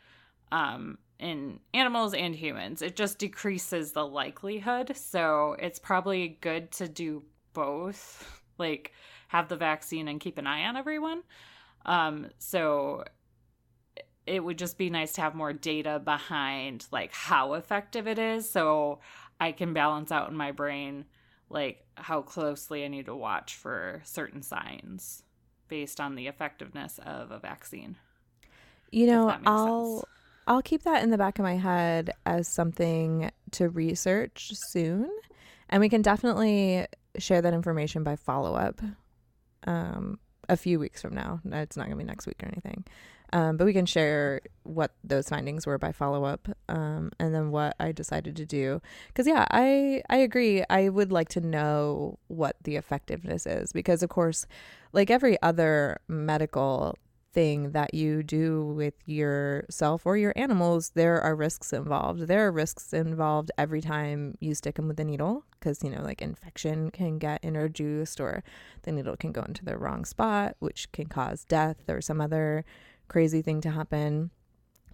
[0.52, 2.82] um, in animals and humans.
[2.82, 4.96] It just decreases the likelihood.
[4.96, 8.94] So it's probably good to do both, like
[9.28, 11.24] have the vaccine and keep an eye on everyone.
[11.86, 13.04] Um, so
[14.26, 18.48] it would just be nice to have more data behind like how effective it is
[18.48, 19.00] so
[19.40, 21.06] I can balance out in my brain
[21.50, 25.24] like how closely I need to watch for certain signs
[25.68, 27.96] based on the effectiveness of a vaccine.
[28.92, 30.06] You know, I'll sense.
[30.50, 35.10] I'll keep that in the back of my head as something to research soon,
[35.70, 38.82] and we can definitely share that information by follow up.
[39.66, 41.40] Um, a few weeks from now.
[41.46, 42.84] It's not gonna be next week or anything,
[43.32, 47.52] um, but we can share what those findings were by follow up, um, and then
[47.52, 48.82] what I decided to do.
[49.08, 50.64] Because yeah, I I agree.
[50.70, 54.48] I would like to know what the effectiveness is because, of course,
[54.92, 56.98] like every other medical
[57.32, 62.22] thing that you do with yourself or your animals, there are risks involved.
[62.22, 66.02] There are risks involved every time you stick them with a needle because, you know,
[66.02, 68.44] like infection can get introduced or
[68.84, 72.66] the needle can go into the wrong spot, which can cause death or some other
[73.08, 74.32] crazy thing to happen.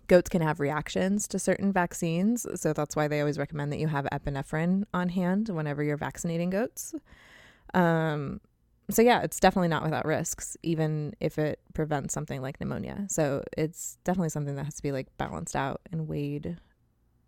[0.07, 2.45] Goats can have reactions to certain vaccines.
[2.55, 6.49] So that's why they always recommend that you have epinephrine on hand whenever you're vaccinating
[6.49, 6.93] goats.
[7.73, 8.41] Um,
[8.89, 13.05] so yeah, it's definitely not without risks, even if it prevents something like pneumonia.
[13.09, 16.57] So it's definitely something that has to be like balanced out and weighed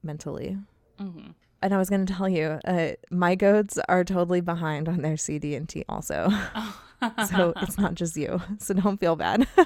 [0.04, 0.58] mentally.
[1.00, 1.32] Mm-hmm.
[1.62, 5.17] And I was going to tell you, uh, my goats are totally behind on their
[5.17, 6.30] CD and T also.
[7.30, 8.41] so it's not just you.
[8.60, 9.48] So don't feel bad.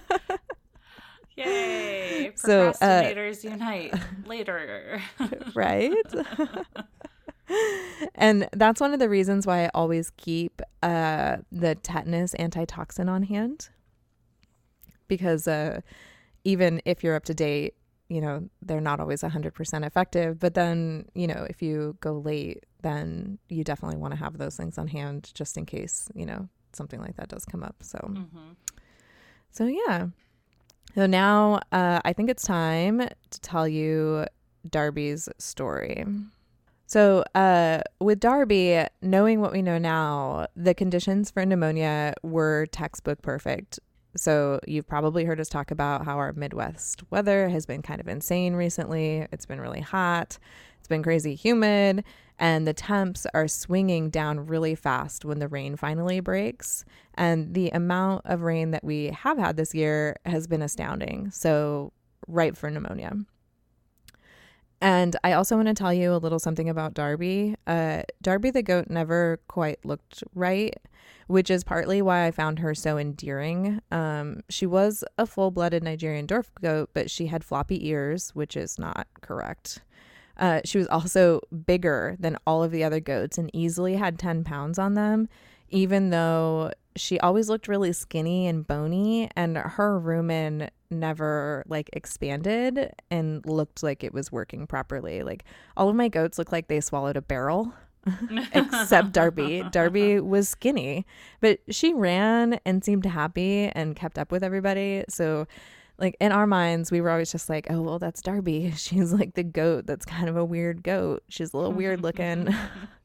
[1.35, 2.31] Yay!
[2.35, 3.93] So, uh, Procrastinators unite
[4.25, 5.01] later.
[5.55, 5.93] right?
[8.15, 13.23] And that's one of the reasons why I always keep uh, the tetanus antitoxin on
[13.23, 13.69] hand.
[15.07, 15.81] Because uh,
[16.43, 17.75] even if you're up to date,
[18.07, 20.39] you know, they're not always 100% effective.
[20.39, 24.57] But then, you know, if you go late, then you definitely want to have those
[24.57, 27.75] things on hand just in case, you know, something like that does come up.
[27.81, 28.51] So, hmm
[29.51, 30.07] so yeah.
[30.95, 34.25] So now uh, I think it's time to tell you
[34.69, 36.05] Darby's story.
[36.91, 43.21] So, uh, with Darby, knowing what we know now, the conditions for pneumonia were textbook
[43.21, 43.79] perfect.
[44.17, 48.09] So, you've probably heard us talk about how our Midwest weather has been kind of
[48.09, 49.25] insane recently.
[49.31, 50.37] It's been really hot,
[50.79, 52.03] it's been crazy humid,
[52.37, 56.83] and the temps are swinging down really fast when the rain finally breaks.
[57.13, 61.31] And the amount of rain that we have had this year has been astounding.
[61.31, 61.93] So,
[62.27, 63.13] ripe for pneumonia.
[64.81, 67.55] And I also want to tell you a little something about Darby.
[67.67, 70.75] Uh, Darby the goat never quite looked right,
[71.27, 73.79] which is partly why I found her so endearing.
[73.91, 78.57] Um, she was a full blooded Nigerian dwarf goat, but she had floppy ears, which
[78.57, 79.81] is not correct.
[80.37, 84.43] Uh, she was also bigger than all of the other goats and easily had 10
[84.43, 85.29] pounds on them,
[85.69, 92.91] even though she always looked really skinny and bony, and her rumen never like expanded
[93.09, 95.23] and looked like it was working properly.
[95.23, 95.43] Like
[95.77, 97.73] all of my goats look like they swallowed a barrel.
[98.53, 99.63] except Darby.
[99.71, 101.05] Darby was skinny,
[101.39, 105.03] but she ran and seemed happy and kept up with everybody.
[105.07, 105.47] So,
[105.99, 108.71] like in our minds, we were always just like, oh, well, that's Darby.
[108.75, 111.23] She's like the goat that's kind of a weird goat.
[111.29, 112.53] She's a little weird looking.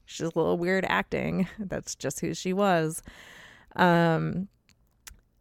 [0.06, 1.46] She's a little weird acting.
[1.58, 3.02] That's just who she was.
[3.74, 4.48] Um,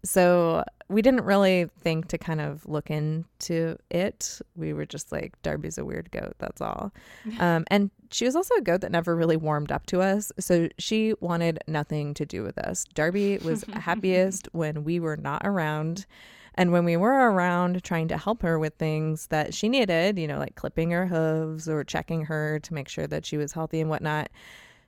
[0.04, 4.40] so we didn't really think to kind of look into it.
[4.56, 6.36] We were just like, Darby's a weird goat.
[6.40, 6.92] That's all.
[7.40, 10.32] Um, and she was also a goat that never really warmed up to us.
[10.40, 12.86] So she wanted nothing to do with us.
[12.94, 16.06] Darby was happiest when we were not around.
[16.56, 20.28] And when we were around trying to help her with things that she needed, you
[20.28, 23.82] know, like clipping her hooves or checking her to make sure that she was healthy
[23.82, 24.30] and whatnot,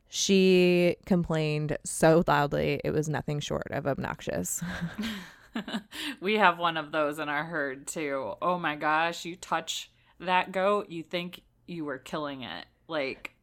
[0.08, 4.64] she complained so loudly it was nothing short of obnoxious.
[6.22, 8.34] we have one of those in our herd too.
[8.42, 12.66] Oh my gosh, you touch that goat, you think you were killing it.
[12.88, 13.34] Like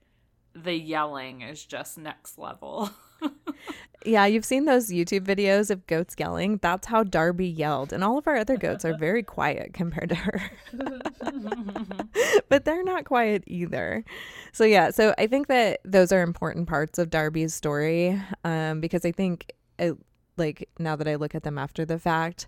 [0.54, 2.90] the yelling is just next level.
[4.04, 6.58] yeah, you've seen those YouTube videos of goats yelling.
[6.62, 7.92] That's how Darby yelled.
[7.92, 10.42] And all of our other goats are very quiet compared to her.
[12.48, 14.04] but they're not quiet either.
[14.52, 19.04] So, yeah, so I think that those are important parts of Darby's story um, because
[19.04, 19.96] I think, it,
[20.36, 22.46] like, now that I look at them after the fact,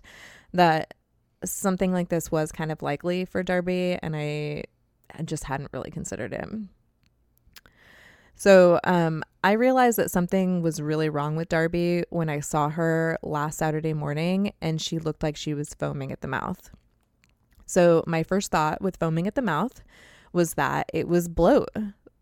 [0.53, 0.93] that
[1.43, 3.97] something like this was kind of likely for Darby.
[4.01, 4.63] And I
[5.23, 6.69] just hadn't really considered him.
[8.35, 13.17] So um, I realized that something was really wrong with Darby when I saw her
[13.23, 16.69] last Saturday morning and she looked like she was foaming at the mouth.
[17.65, 19.83] So my first thought with foaming at the mouth
[20.33, 21.69] was that it was bloat.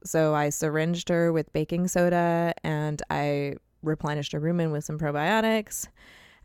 [0.05, 3.55] So I syringed her with baking soda and I
[3.85, 5.87] replenished her rumen with some probiotics.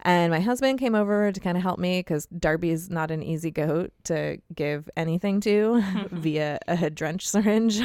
[0.03, 3.51] And my husband came over to kind of help me because Darby's not an easy
[3.51, 7.81] goat to give anything to via a drench syringe.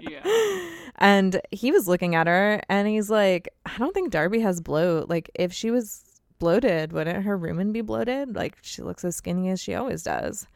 [0.00, 0.68] yeah.
[0.96, 5.08] And he was looking at her and he's like, I don't think Darby has bloat.
[5.08, 6.04] Like, if she was
[6.38, 8.36] bloated, wouldn't her rumen be bloated?
[8.36, 10.46] Like, she looks as skinny as she always does.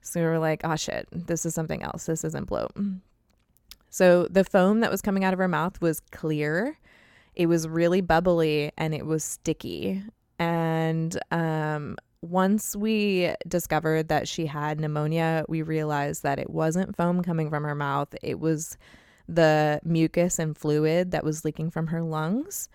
[0.00, 2.06] So we were like, oh shit, this is something else.
[2.06, 2.72] This isn't bloat.
[3.90, 6.78] So the foam that was coming out of her mouth was clear
[7.34, 10.02] it was really bubbly and it was sticky.
[10.38, 17.22] And um, once we discovered that she had pneumonia, we realized that it wasn't foam
[17.22, 18.76] coming from her mouth, it was
[19.28, 22.68] the mucus and fluid that was leaking from her lungs.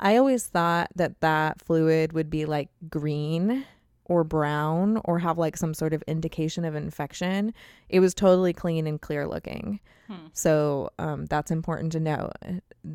[0.00, 3.64] I always thought that that fluid would be like green
[4.06, 7.54] or brown or have like some sort of indication of infection.
[7.88, 9.80] It was totally clean and clear looking.
[10.08, 10.26] Hmm.
[10.32, 12.30] So um, that's important to know.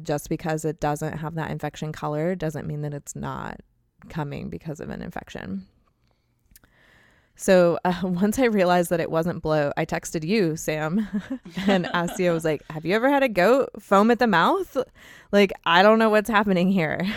[0.04, 3.62] Just because it doesn't have that infection color doesn't mean that it's not
[4.10, 5.66] coming because of an infection.
[7.38, 11.08] So uh, once I realized that it wasn't bloat, I texted you, Sam,
[11.68, 14.76] and I was like, Have you ever had a goat foam at the mouth?
[15.32, 17.02] Like, I don't know what's happening here.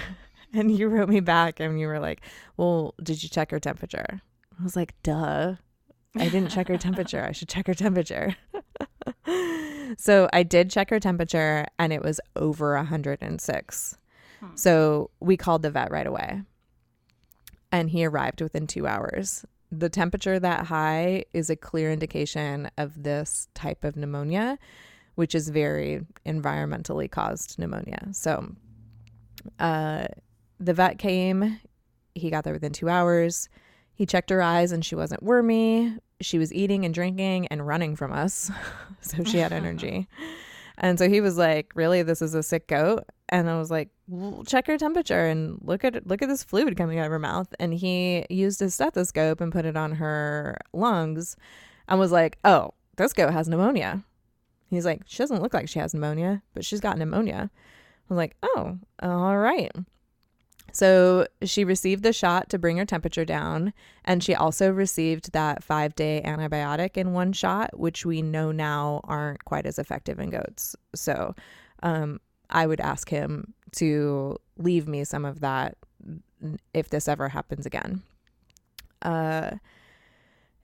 [0.53, 2.23] And you wrote me back and you were like,
[2.57, 4.21] Well, did you check her temperature?
[4.59, 5.55] I was like, Duh.
[6.17, 7.23] I didn't check her temperature.
[7.23, 8.35] I should check her temperature.
[9.99, 13.99] so I did check her temperature and it was over 106.
[14.41, 14.47] Hmm.
[14.55, 16.43] So we called the vet right away.
[17.73, 19.45] And he arrived within two hours.
[19.71, 24.59] The temperature that high is a clear indication of this type of pneumonia,
[25.15, 28.09] which is very environmentally caused pneumonia.
[28.13, 28.57] So,
[29.61, 30.09] uh,
[30.59, 31.61] the vet came.
[32.15, 33.49] He got there within two hours.
[34.01, 35.95] He checked her eyes and she wasn't wormy.
[36.23, 38.51] She was eating and drinking and running from us.
[39.03, 40.09] so she had energy.
[40.79, 43.05] and so he was like, Really, this is a sick goat?
[43.29, 46.79] And I was like, well, check her temperature and look at look at this fluid
[46.79, 47.55] coming out of her mouth.
[47.61, 51.37] And he used his stethoscope and put it on her lungs
[51.87, 54.03] and was like, Oh, this goat has pneumonia.
[54.71, 57.51] He's like, she doesn't look like she has pneumonia, but she's got pneumonia.
[57.53, 59.71] I was like, oh, all right.
[60.73, 63.73] So she received the shot to bring her temperature down,
[64.05, 69.01] and she also received that five day antibiotic in one shot, which we know now
[69.05, 70.77] aren't quite as effective in goats.
[70.95, 71.35] So
[71.83, 75.77] um, I would ask him to leave me some of that
[76.75, 78.03] if this ever happens again.
[79.03, 79.53] Uh,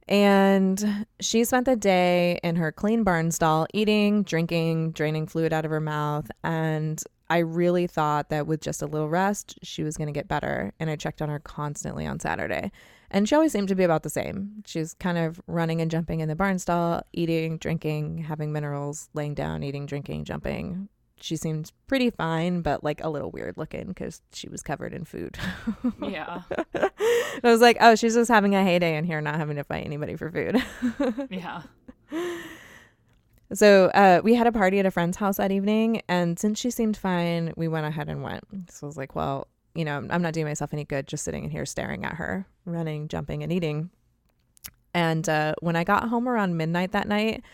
[0.08, 5.64] and she spent the day in her clean barn stall eating, drinking, draining fluid out
[5.64, 6.30] of her mouth.
[6.44, 10.28] And I really thought that with just a little rest, she was going to get
[10.28, 10.72] better.
[10.78, 12.70] And I checked on her constantly on Saturday.
[13.10, 14.62] And she always seemed to be about the same.
[14.66, 19.34] She's kind of running and jumping in the barn stall, eating, drinking, having minerals, laying
[19.34, 20.88] down, eating, drinking, jumping,
[21.20, 25.04] she seemed pretty fine, but like a little weird looking because she was covered in
[25.04, 25.38] food.
[26.02, 26.42] yeah.
[26.74, 26.90] I
[27.42, 30.16] was like, oh, she's just having a heyday in here, not having to fight anybody
[30.16, 30.62] for food.
[31.30, 31.62] yeah.
[33.52, 36.70] So uh, we had a party at a friend's house that evening, and since she
[36.70, 38.44] seemed fine, we went ahead and went.
[38.70, 41.44] So I was like, well, you know, I'm not doing myself any good just sitting
[41.44, 43.90] in here staring at her, running, jumping, and eating.
[44.94, 47.44] And uh, when I got home around midnight that night,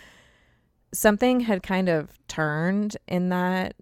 [0.95, 3.74] something had kind of turned in that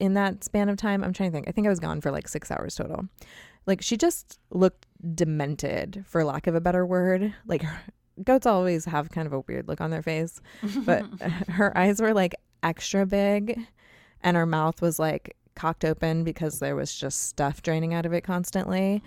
[0.00, 1.04] in that span of time.
[1.04, 1.48] I'm trying to think.
[1.48, 3.08] I think I was gone for like 6 hours total.
[3.66, 7.34] Like she just looked demented for lack of a better word.
[7.46, 7.62] Like
[8.24, 10.40] goats always have kind of a weird look on their face,
[10.84, 11.04] but
[11.48, 13.58] her eyes were like extra big
[14.22, 18.12] and her mouth was like cocked open because there was just stuff draining out of
[18.12, 19.02] it constantly.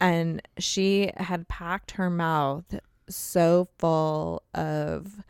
[0.00, 2.64] And she had packed her mouth
[3.08, 5.22] so full of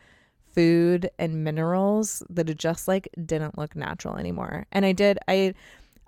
[0.53, 4.65] food and minerals that it just like didn't look natural anymore.
[4.71, 5.53] And I did I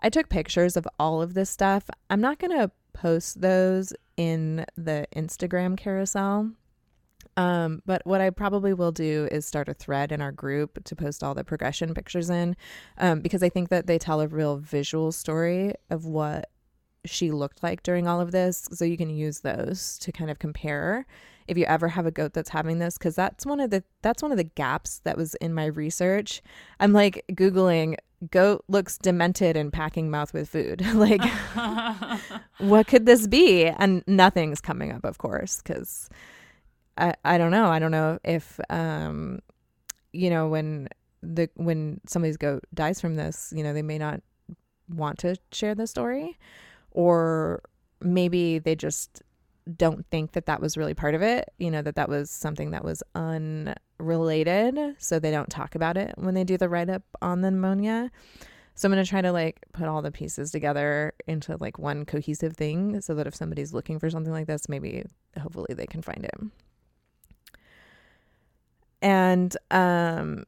[0.02, 1.90] I took pictures of all of this stuff.
[2.10, 6.52] I'm not going to post those in the Instagram carousel.
[7.40, 10.94] Um, but what I probably will do is start a thread in our group to
[10.94, 12.58] post all the progression pictures in,
[12.98, 16.50] um, because I think that they tell a real visual story of what
[17.06, 18.68] she looked like during all of this.
[18.74, 21.06] So you can use those to kind of compare
[21.48, 24.22] if you ever have a goat that's having this because that's one of the that's
[24.22, 26.42] one of the gaps that was in my research.
[26.82, 27.96] I'm like googling
[28.32, 30.86] goat looks demented and packing mouth with food.
[30.94, 31.24] Like
[32.58, 33.66] what could this be?
[33.66, 36.10] And nothing's coming up of course because
[37.00, 39.40] I, I don't know i don't know if um
[40.12, 40.90] you know when
[41.22, 44.22] the when somebody's goat dies from this you know they may not
[44.90, 46.38] want to share the story
[46.92, 47.62] or
[48.02, 49.22] maybe they just
[49.78, 52.72] don't think that that was really part of it, you know, that that was something
[52.72, 54.96] that was unrelated.
[54.98, 58.12] So they don't talk about it when they do the write up on the pneumonia.
[58.76, 62.06] So I'm going to try to like put all the pieces together into like one
[62.06, 65.04] cohesive thing so that if somebody's looking for something like this, maybe
[65.40, 66.36] hopefully they can find it.
[69.02, 70.46] And um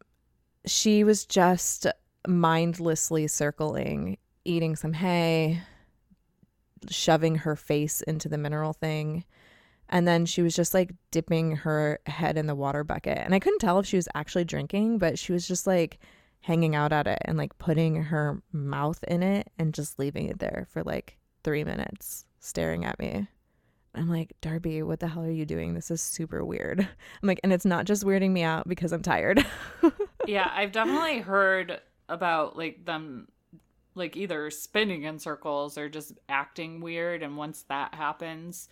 [0.66, 1.88] she was just
[2.28, 5.62] mindlessly circling, eating some hay,
[6.90, 9.24] shoving her face into the mineral thing.
[9.90, 13.18] And then she was just like dipping her head in the water bucket.
[13.18, 16.00] And I couldn't tell if she was actually drinking, but she was just like
[16.42, 20.40] hanging out at it and like putting her mouth in it and just leaving it
[20.40, 23.28] there for like three minutes, staring at me.
[23.94, 25.74] I'm like, Darby, what the hell are you doing?
[25.74, 26.80] This is super weird.
[27.22, 29.46] I'm like, and it's not just weirding me out because I'm tired.
[30.28, 33.28] yeah, I've definitely heard about like them
[33.96, 38.70] like either spinning in circles or just acting weird and once that happens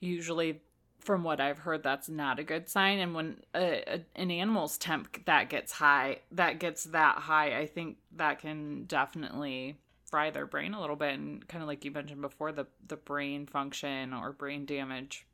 [0.00, 0.60] usually
[0.98, 4.76] from what i've heard that's not a good sign and when a, a, an animal's
[4.78, 9.76] temp that gets high that gets that high i think that can definitely
[10.10, 12.96] fry their brain a little bit and kind of like you mentioned before the the
[12.96, 15.26] brain function or brain damage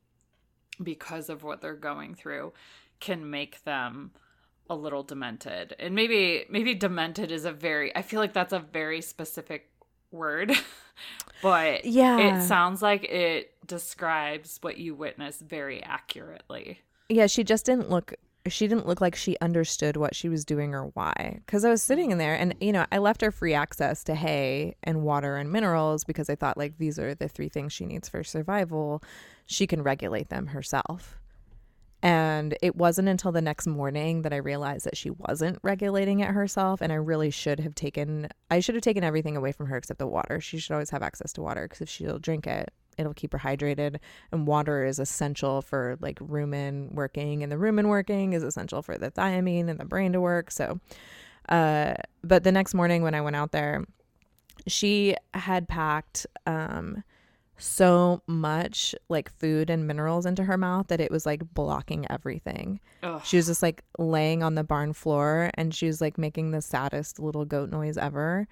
[0.83, 2.53] because of what they're going through
[3.01, 4.11] can make them
[4.69, 5.75] a little demented.
[5.79, 9.71] And maybe maybe demented is a very I feel like that's a very specific
[10.11, 10.53] word.
[11.43, 12.19] but yeah.
[12.19, 16.81] it sounds like it describes what you witnessed very accurately.
[17.09, 18.15] Yeah, she just didn't look
[18.53, 21.41] she didn't look like she understood what she was doing or why.
[21.45, 24.15] Because I was sitting in there and, you know, I left her free access to
[24.15, 27.87] hay and water and minerals because I thought, like, these are the three things she
[27.87, 29.03] needs for survival.
[29.47, 31.19] She can regulate them herself.
[32.03, 36.29] And it wasn't until the next morning that I realized that she wasn't regulating it
[36.29, 36.81] herself.
[36.81, 39.99] And I really should have taken, I should have taken everything away from her except
[39.99, 40.41] the water.
[40.41, 43.39] She should always have access to water because if she'll drink it, it'll keep her
[43.39, 43.99] hydrated.
[44.33, 47.43] And water is essential for like rumen working.
[47.43, 50.51] And the rumen working is essential for the thiamine and the brain to work.
[50.51, 50.81] So,
[51.49, 53.85] uh, but the next morning when I went out there,
[54.67, 57.05] she had packed, um,
[57.59, 62.81] so much like food and minerals into her mouth that it was like blocking everything.
[63.03, 63.21] Ugh.
[63.25, 66.63] She was just like laying on the barn floor and she was like making the
[66.63, 68.47] saddest little goat noise ever.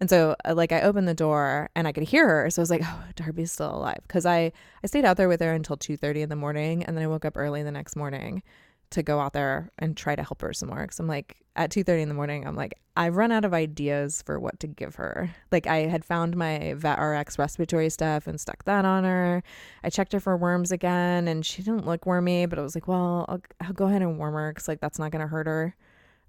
[0.00, 2.50] And so uh, like I opened the door and I could hear her.
[2.50, 5.40] So I was like, "Oh, Darby's still alive." Cuz I I stayed out there with
[5.40, 8.42] her until 2:30 in the morning and then I woke up early the next morning
[8.90, 10.84] to go out there and try to help her some more.
[10.86, 14.22] Cause I'm like, at 2.30 in the morning, I'm like, I've run out of ideas
[14.22, 15.30] for what to give her.
[15.52, 19.42] Like I had found my Vet RX respiratory stuff and stuck that on her.
[19.84, 22.88] I checked her for worms again and she didn't look wormy, but I was like,
[22.88, 25.76] well, I'll, I'll go ahead and warm her because like that's not to hurt her.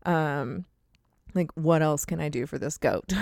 [0.06, 0.66] Um,
[1.34, 3.06] like what else can I do for this goat?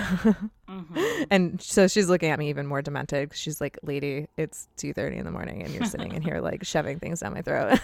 [0.70, 1.26] Mhm.
[1.32, 3.32] and so she's looking at me even more demented.
[3.34, 6.64] She's like, "Lady, it's two thirty in the morning, and you're sitting in here like
[6.64, 7.80] shoving things down my throat."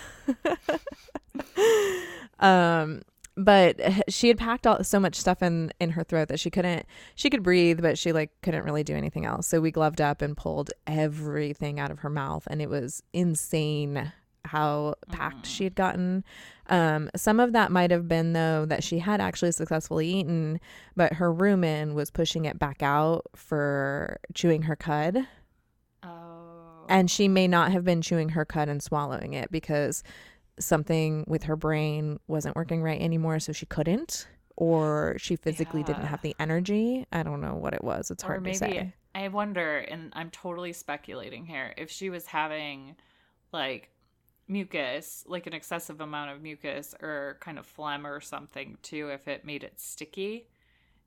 [2.40, 3.02] um,
[3.36, 6.86] but she had packed all so much stuff in in her throat that she couldn't.
[7.14, 9.46] She could breathe, but she like couldn't really do anything else.
[9.46, 14.12] So we gloved up and pulled everything out of her mouth, and it was insane
[14.44, 16.24] how packed she had gotten.
[16.68, 20.60] Um, some of that might have been though that she had actually successfully eaten,
[20.96, 25.26] but her rumen was pushing it back out for chewing her cud.
[26.02, 26.86] Oh.
[26.88, 30.02] And she may not have been chewing her cud and swallowing it because
[30.58, 36.06] something with her brain wasn't working right anymore, so she couldn't, or she physically didn't
[36.06, 37.06] have the energy.
[37.12, 38.10] I don't know what it was.
[38.10, 38.94] It's or hard maybe to say.
[39.14, 42.96] I wonder, and I'm totally speculating here, if she was having
[43.52, 43.90] like
[44.48, 49.28] mucus, like an excessive amount of mucus or kind of phlegm or something too, if
[49.28, 50.48] it made it sticky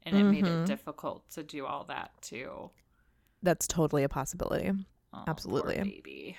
[0.03, 0.47] and it made Mhm.
[0.47, 2.69] it difficult to do all that too.
[3.41, 4.71] That's totally a possibility.
[5.13, 5.79] Oh, Absolutely.
[5.81, 6.37] baby.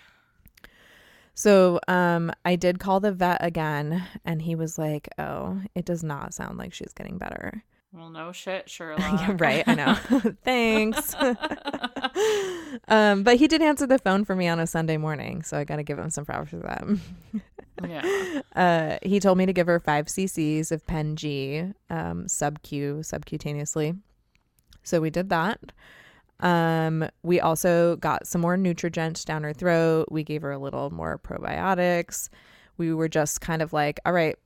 [1.34, 6.02] So um, I did call the vet again, and he was like, "Oh, it does
[6.04, 9.40] not sound like she's getting better." Well, no shit, Sherlock.
[9.40, 9.64] right.
[9.66, 9.94] I know.
[10.44, 11.14] Thanks.
[12.88, 15.64] um, but he did answer the phone for me on a Sunday morning, so I
[15.64, 16.84] got to give him some props for that.
[17.86, 18.40] yeah.
[18.54, 23.00] Uh, he told me to give her five cc's of Pen G, um, sub Q,
[23.02, 23.98] subcutaneously.
[24.82, 25.60] So we did that.
[26.40, 30.08] Um, we also got some more Nutrigent down her throat.
[30.10, 32.28] We gave her a little more probiotics.
[32.78, 34.36] We were just kind of like, all right,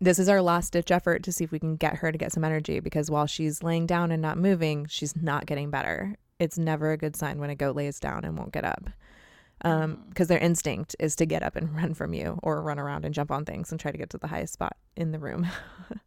[0.00, 2.32] this is our last ditch effort to see if we can get her to get
[2.32, 6.16] some energy because while she's laying down and not moving, she's not getting better.
[6.38, 8.90] It's never a good sign when a goat lays down and won't get up.
[9.62, 13.04] Um, because their instinct is to get up and run from you or run around
[13.04, 15.46] and jump on things and try to get to the highest spot in the room.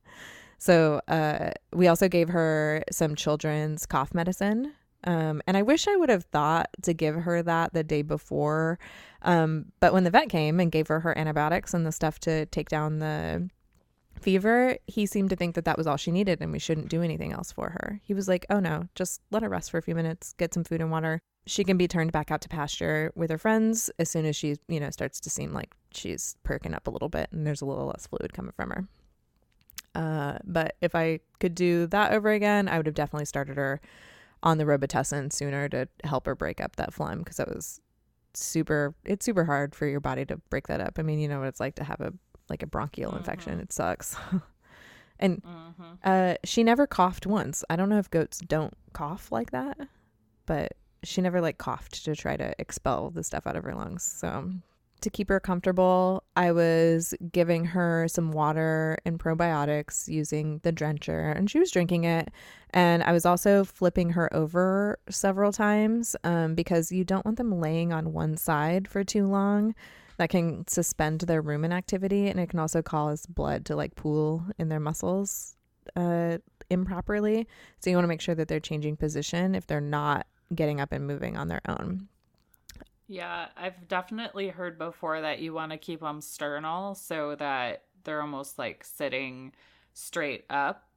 [0.57, 4.73] so, uh, we also gave her some children's cough medicine.
[5.05, 8.79] Um, and I wish I would have thought to give her that the day before.
[9.21, 12.45] Um, but when the vet came and gave her her antibiotics and the stuff to
[12.47, 13.49] take down the
[14.23, 17.01] fever, he seemed to think that that was all she needed and we shouldn't do
[17.01, 17.99] anything else for her.
[18.03, 20.63] He was like, oh no, just let her rest for a few minutes, get some
[20.63, 21.19] food and water.
[21.45, 24.55] She can be turned back out to pasture with her friends as soon as she,
[24.67, 27.65] you know, starts to seem like she's perking up a little bit and there's a
[27.65, 28.87] little less fluid coming from her.
[29.95, 33.81] Uh, but if I could do that over again, I would have definitely started her
[34.41, 37.79] on the Robitussin sooner to help her break up that phlegm because that was
[38.33, 38.95] super.
[39.05, 40.97] It's super hard for your body to break that up.
[40.97, 42.13] I mean, you know what it's like to have a
[42.49, 43.57] like a bronchial infection.
[43.59, 43.63] Mhm.
[43.63, 44.15] It sucks.
[45.19, 45.59] and hmm
[46.03, 47.63] uh, she never coughed once.
[47.69, 49.77] I don't know if goats don't cough like that,
[50.45, 50.73] but
[51.03, 54.03] she never like coughed to try to expel the stuff out of her lungs.
[54.03, 54.51] So
[54.99, 61.33] to keep her comfortable, I was giving her some water and probiotics using the drencher,
[61.35, 62.29] and she was drinking it.
[62.71, 67.59] And I was also flipping her over several times um, because you don't want them
[67.61, 69.73] laying on one side for too long.
[70.17, 74.45] That can suspend their rumen activity, and it can also cause blood to like pool
[74.59, 75.55] in their muscles
[75.95, 76.37] uh,
[76.69, 77.47] improperly.
[77.79, 80.91] So you want to make sure that they're changing position if they're not getting up
[80.91, 82.07] and moving on their own.
[83.07, 88.21] Yeah, I've definitely heard before that you want to keep them sternal so that they're
[88.21, 89.51] almost like sitting
[89.93, 90.87] straight up,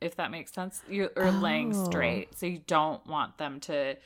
[0.00, 0.82] if that makes sense.
[0.88, 1.84] You or laying Oh.
[1.84, 3.96] straight, so you don't want them to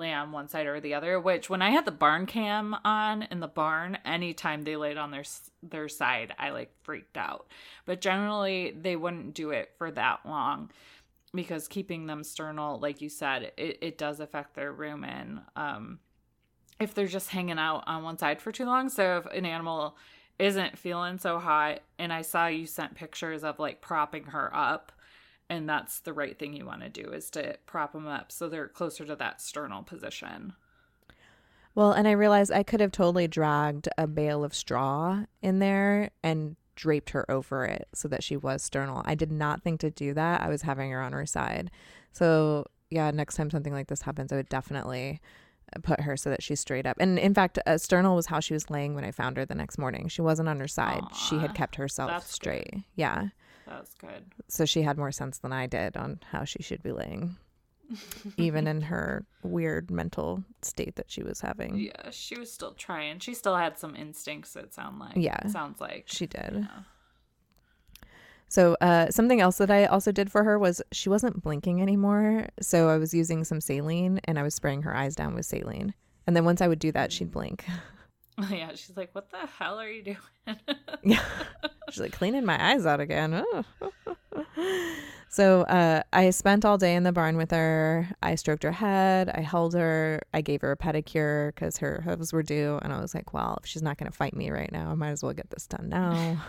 [0.00, 1.20] lay on one side or the other.
[1.20, 5.10] Which when I had the barn cam on in the barn, anytime they laid on
[5.10, 5.24] their
[5.62, 7.46] their side, I like freaked out.
[7.86, 10.70] But generally, they wouldn't do it for that long
[11.32, 15.42] because keeping them sternal, like you said, it, it does affect their rumen.
[15.54, 16.00] Um,
[16.80, 18.88] if they're just hanging out on one side for too long.
[18.88, 19.96] So if an animal
[20.38, 24.90] isn't feeling so hot, and I saw you sent pictures of like propping her up,
[25.50, 28.48] and that's the right thing you want to do is to prop them up so
[28.48, 30.54] they're closer to that sternal position.
[31.74, 36.10] Well, and I realized I could have totally dragged a bale of straw in there
[36.22, 39.02] and draped her over it so that she was sternal.
[39.04, 40.40] I did not think to do that.
[40.40, 41.70] I was having her on her side.
[42.12, 45.20] So, yeah, next time something like this happens, I would definitely
[45.82, 46.96] put her so that she's straight up.
[46.98, 49.54] And in fact, uh, sternal was how she was laying when I found her the
[49.54, 50.08] next morning.
[50.08, 51.02] She wasn't on her side.
[51.14, 52.70] she had kept herself straight.
[52.70, 52.82] good.
[52.96, 53.28] Yeah.
[53.70, 54.24] That's good.
[54.48, 57.36] So she had more sense than I did on how she should be laying,
[58.36, 61.78] even in her weird mental state that she was having.
[61.78, 63.20] Yeah, she was still trying.
[63.20, 64.56] She still had some instincts.
[64.56, 65.16] It sound like.
[65.16, 65.46] Yeah.
[65.46, 66.04] sounds like.
[66.06, 66.68] She did.
[68.48, 72.48] So uh, something else that I also did for her was she wasn't blinking anymore.
[72.60, 75.94] So I was using some saline and I was spraying her eyes down with saline.
[76.26, 77.64] And then once I would do that, she'd blink.
[78.50, 80.56] yeah, she's like, "What the hell are you doing?"
[81.02, 81.22] Yeah.
[81.90, 83.44] She's like cleaning my eyes out again.
[83.52, 83.64] Oh.
[85.28, 88.08] so uh, I spent all day in the barn with her.
[88.22, 89.28] I stroked her head.
[89.28, 90.20] I held her.
[90.32, 92.78] I gave her a pedicure because her hooves were due.
[92.82, 94.94] And I was like, well, if she's not going to fight me right now, I
[94.94, 96.42] might as well get this done now.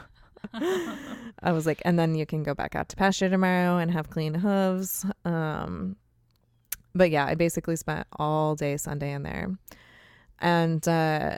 [1.43, 4.09] I was like, and then you can go back out to pasture tomorrow and have
[4.09, 5.05] clean hooves.
[5.25, 5.95] Um,
[6.93, 9.49] but yeah, I basically spent all day Sunday in there.
[10.39, 11.37] And uh,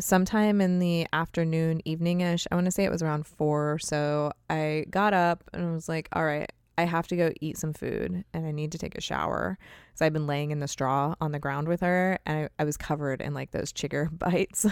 [0.00, 4.32] sometime in the afternoon, evening-ish, I want to say it was around four or so,
[4.48, 8.24] I got up and was like, all right, I have to go eat some food
[8.32, 9.58] and I need to take a shower.
[9.94, 12.64] So I've been laying in the straw on the ground with her and I, I
[12.64, 14.66] was covered in like those chigger bites.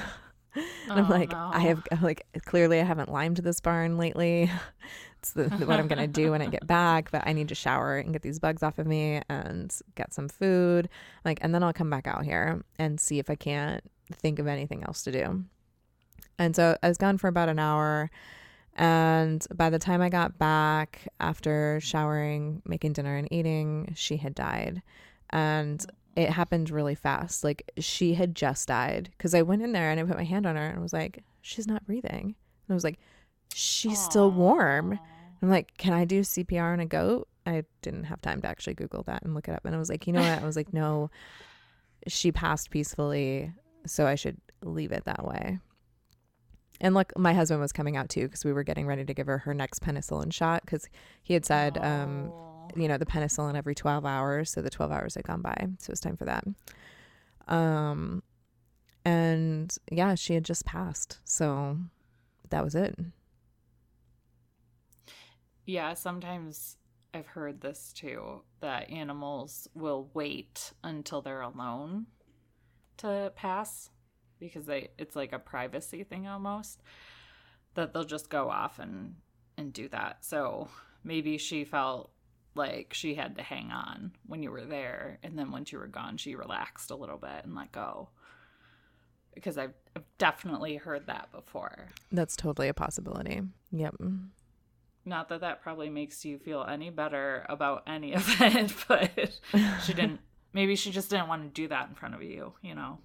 [0.54, 1.50] And I'm Oh, like, no.
[1.52, 4.50] I have like clearly I haven't limed this barn lately.
[5.18, 7.98] it's the, what I'm gonna do when I get back, but I need to shower
[7.98, 10.88] and get these bugs off of me and get some food.
[11.24, 13.82] Like, and then I'll come back out here and see if I can't
[14.12, 15.44] think of anything else to do.
[16.38, 18.10] And so I was gone for about an hour.
[18.74, 24.36] And by the time I got back after showering, making dinner, and eating, she had
[24.36, 24.82] died.
[25.30, 25.84] And
[26.18, 27.44] it happened really fast.
[27.44, 30.46] Like she had just died because I went in there and I put my hand
[30.46, 32.34] on her and was like, she's not breathing.
[32.34, 32.98] And I was like,
[33.54, 34.98] she's still warm.
[35.40, 37.28] I'm like, can I do CPR on a goat?
[37.46, 39.64] I didn't have time to actually Google that and look it up.
[39.64, 40.42] And I was like, you know what?
[40.42, 41.08] I was like, no,
[42.08, 43.52] she passed peacefully.
[43.86, 45.60] So I should leave it that way.
[46.80, 49.28] And look, my husband was coming out too because we were getting ready to give
[49.28, 50.88] her her next penicillin shot because
[51.22, 52.32] he had said, um.
[52.76, 54.50] You know, the penicillin every 12 hours.
[54.50, 55.56] So the 12 hours had gone by.
[55.78, 56.44] So it was time for that.
[57.46, 58.22] Um,
[59.04, 61.18] and yeah, she had just passed.
[61.24, 61.78] So
[62.50, 62.98] that was it.
[65.64, 66.76] Yeah, sometimes
[67.12, 72.06] I've heard this too that animals will wait until they're alone
[72.98, 73.90] to pass
[74.38, 76.82] because they it's like a privacy thing almost
[77.74, 79.16] that they'll just go off and
[79.56, 80.24] and do that.
[80.24, 80.68] So
[81.04, 82.12] maybe she felt
[82.58, 85.86] like she had to hang on when you were there and then once you were
[85.86, 88.10] gone she relaxed a little bit and let go.
[89.34, 91.88] Because I've, I've definitely heard that before.
[92.10, 93.40] That's totally a possibility.
[93.70, 93.94] Yep.
[95.04, 99.40] Not that that probably makes you feel any better about any of it, but
[99.84, 100.20] she didn't.
[100.52, 102.98] Maybe she just didn't want to do that in front of you, you know?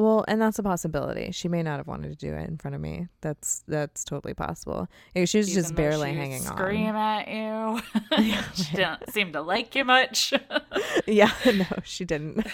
[0.00, 1.30] Well, and that's a possibility.
[1.30, 3.08] She may not have wanted to do it in front of me.
[3.20, 4.88] That's that's totally possible.
[5.14, 7.22] She was Even just barely she hanging Scream on.
[7.26, 7.82] Scream
[8.16, 8.32] at you.
[8.54, 10.32] she didn't seem to like you much.
[11.06, 12.46] Yeah, no, she didn't.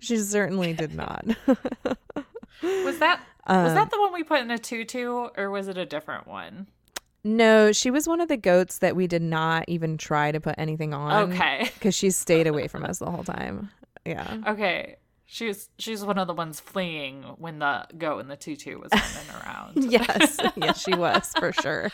[0.00, 1.24] she certainly did not.
[2.62, 5.78] was that Um, was that the one we put in a tutu, or was it
[5.78, 6.66] a different one?
[7.24, 10.56] No, she was one of the goats that we did not even try to put
[10.58, 11.30] anything on.
[11.32, 13.70] Okay, Because she stayed away from us the whole time.
[14.04, 14.38] Yeah.
[14.46, 14.96] okay.
[15.32, 19.44] She's she's one of the ones fleeing when the goat in the tutu was running
[19.44, 19.92] around.
[19.92, 20.38] Yes.
[20.56, 21.92] yes, she was for sure.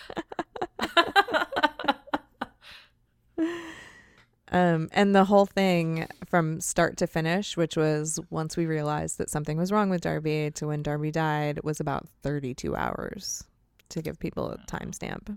[4.49, 9.29] Um, and the whole thing from start to finish, which was once we realized that
[9.29, 13.45] something was wrong with Darby to when Darby died, was about 32 hours
[13.91, 15.37] to give people a timestamp.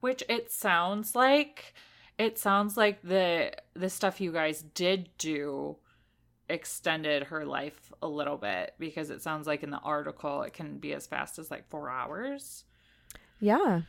[0.00, 1.72] Which it sounds like
[2.18, 5.78] it sounds like the the stuff you guys did do
[6.48, 10.78] extended her life a little bit because it sounds like in the article it can
[10.78, 12.64] be as fast as like 4 hours.
[13.40, 13.82] Yeah.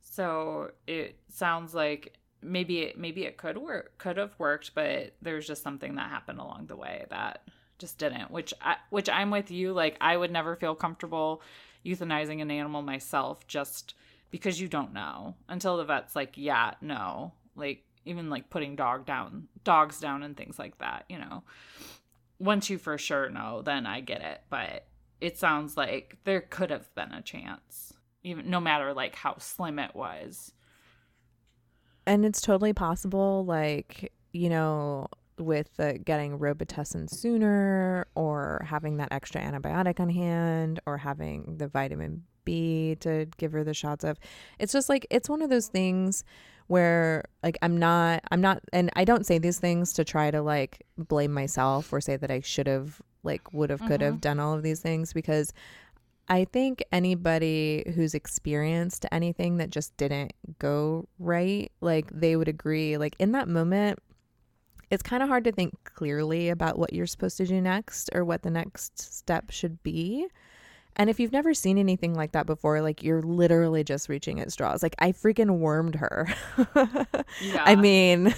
[0.00, 5.46] So it sounds like maybe it maybe it could work could have worked but there's
[5.46, 7.42] just something that happened along the way that
[7.78, 11.40] just didn't which I, which I'm with you like I would never feel comfortable
[11.86, 13.94] euthanizing an animal myself just
[14.30, 19.06] because you don't know until the vet's like yeah no like even like putting dog
[19.06, 21.42] down dogs down and things like that you know
[22.38, 24.86] once you for sure know then I get it but
[25.20, 29.78] it sounds like there could have been a chance even no matter like how slim
[29.78, 30.52] it was
[32.06, 35.06] And it's totally possible, like, you know,
[35.38, 41.66] with uh, getting Robitussin sooner or having that extra antibiotic on hand or having the
[41.66, 44.18] vitamin B to give her the shots of.
[44.58, 46.24] It's just like it's one of those things
[46.66, 50.42] where like I'm not I'm not and I don't say these things to try to
[50.42, 54.20] like blame myself or say that I should have like would have could have mm-hmm.
[54.20, 55.52] done all of these things because
[56.28, 62.96] I think anybody who's experienced anything that just didn't go right, like they would agree
[62.96, 63.98] like in that moment
[64.90, 68.24] it's kind of hard to think clearly about what you're supposed to do next or
[68.24, 70.26] what the next step should be.
[70.96, 74.52] And if you've never seen anything like that before, like you're literally just reaching at
[74.52, 74.82] straws.
[74.82, 76.28] Like I freaking wormed her.
[77.40, 77.64] Yeah.
[77.64, 78.32] I mean,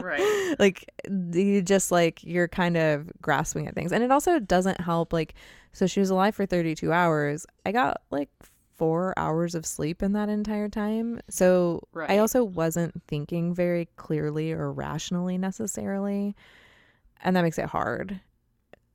[0.00, 0.54] right.
[0.58, 3.92] like you just like you're kind of grasping at things.
[3.92, 5.34] And it also doesn't help like
[5.72, 7.46] so she was alive for 32 hours.
[7.66, 8.30] I got like
[8.76, 11.20] 4 hours of sleep in that entire time.
[11.28, 12.10] So Right.
[12.10, 16.34] I also wasn't thinking very clearly or rationally necessarily.
[17.22, 18.20] And that makes it hard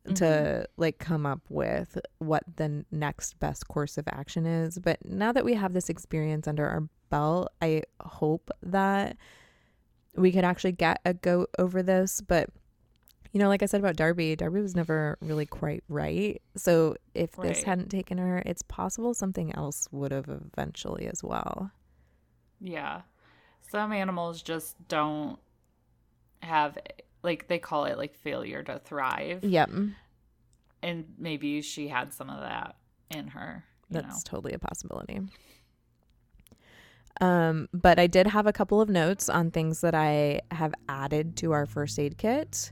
[0.06, 0.64] to mm-hmm.
[0.78, 4.78] like come up with what the next best course of action is.
[4.80, 9.18] But now that we have this experience under our belt, I hope that
[10.16, 12.22] we could actually get a go over this.
[12.22, 12.49] But
[13.32, 16.39] you know, like I said about Darby, Darby was never really quite right.
[16.56, 21.72] So if this hadn't taken her, it's possible something else would have eventually as well.
[22.62, 23.01] Yeah.
[23.72, 25.39] Some animals just don't
[26.43, 26.78] have
[27.24, 29.43] like they call it like failure to thrive.
[29.43, 29.69] Yep.
[30.82, 32.76] And maybe she had some of that
[33.09, 33.63] in her.
[33.89, 35.21] You That's totally a possibility.
[37.21, 41.38] Um, but I did have a couple of notes on things that I have added
[41.38, 42.71] to our first aid kit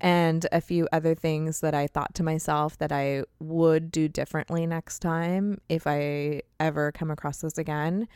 [0.00, 4.66] and a few other things that I thought to myself that I would do differently
[4.66, 8.08] next time if I ever come across this again.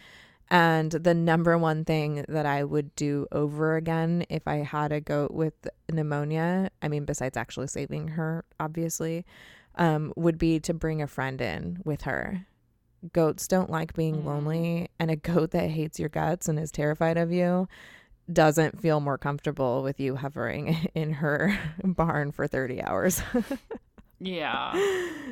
[0.49, 5.01] And the number one thing that I would do over again if I had a
[5.01, 5.55] goat with
[5.91, 9.25] pneumonia, I mean, besides actually saving her, obviously,
[9.75, 12.47] um, would be to bring a friend in with her.
[13.13, 14.25] Goats don't like being Mm.
[14.25, 17.69] lonely, and a goat that hates your guts and is terrified of you
[18.33, 23.21] doesn't feel more comfortable with you hovering in her barn for 30 hours.
[24.19, 24.73] Yeah.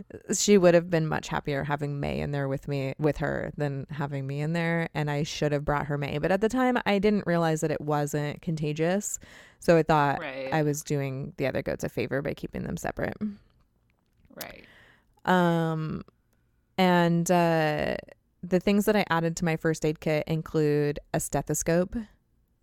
[0.35, 3.87] she would have been much happier having May in there with me with her than
[3.91, 6.79] having me in there and I should have brought her May but at the time
[6.85, 9.19] I didn't realize that it wasn't contagious
[9.61, 10.53] so I thought Right.
[10.53, 13.17] I was doing the other goats a favor by keeping them separate
[14.35, 14.65] right.
[15.25, 16.03] um
[16.77, 17.97] and uh
[18.43, 21.97] the things that I added to my first aid kit include a stethoscope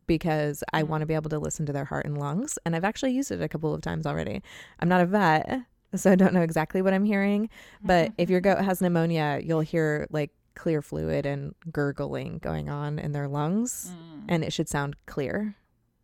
[0.06, 0.88] because I Mm.
[0.90, 3.32] want to be able to listen to their heart and lungs and I've actually used
[3.32, 4.42] it a couple of times already.
[4.80, 5.62] I'm not a vet
[5.96, 7.50] so I don't know exactly what I'm hearing,
[7.84, 13.00] but if your goat has pneumonia, you'll hear like clear fluid and gurgling going on
[13.00, 14.26] in their lungs, Mm.
[14.30, 15.56] and it should sound clear.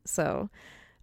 [0.05, 0.49] So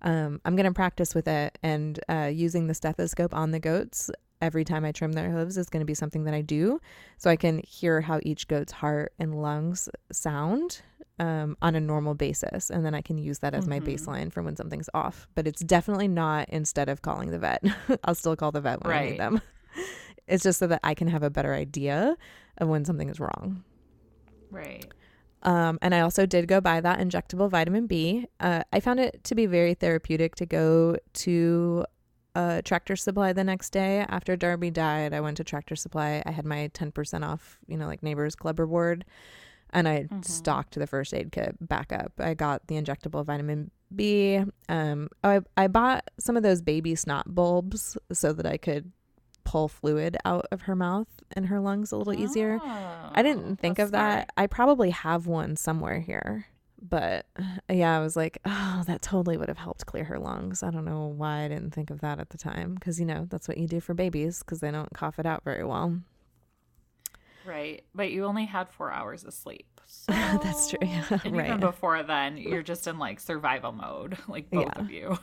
[0.02, 4.10] um, I'm going to practice with it, and uh, using the stethoscope on the goats
[4.42, 6.78] every time I trim their hooves is going to be something that I do
[7.16, 10.82] so I can hear how each goat's heart and lungs sound
[11.18, 12.70] um, on a normal basis.
[12.70, 13.86] And then I can use that as my Mhm.
[13.86, 15.28] baseline for when something's off.
[15.34, 17.62] But it's definitely not instead of calling the vet.
[18.04, 19.40] I'll still call the vet when I need them.
[20.26, 22.16] It's just so that I can have a better idea
[22.56, 23.62] of when something is wrong.
[24.50, 24.86] Right.
[25.42, 28.26] Um, and I also did go buy that injectable vitamin B.
[28.40, 31.84] Uh, I found it to be very therapeutic to go to
[32.34, 35.12] uh, Tractor Supply the next day after Darby died.
[35.12, 36.22] I went to Tractor Supply.
[36.24, 39.04] I had my 10% off, you know, like neighbors club reward.
[39.74, 40.24] And I Mhm.
[40.24, 42.12] stocked the first aid kit back up.
[42.18, 44.40] I got the injectable vitamin B.
[44.68, 48.92] Um, I, I bought some of those baby snot bulbs so that I could
[49.44, 52.60] pull fluid out of her mouth and her lungs a little easier.
[52.64, 54.30] I Oh, didn't think that's of that.
[54.36, 56.46] I probably have one somewhere here.
[56.80, 57.26] But
[57.68, 60.62] yeah, I was like, oh, that totally would have helped clear her lungs.
[60.62, 62.74] I don't know why I didn't think of that at the time.
[62.74, 65.42] Because, you know, that's what you do for babies because they don't cough it out
[65.44, 65.98] very well.
[67.46, 67.84] Right.
[67.94, 69.80] But you only had four hours of sleep.
[69.86, 70.12] So...
[70.42, 71.46] That's true, yeah, and right.
[71.48, 74.80] even before then, you're just in like survival mode, like both Yeah.
[74.80, 75.18] of you.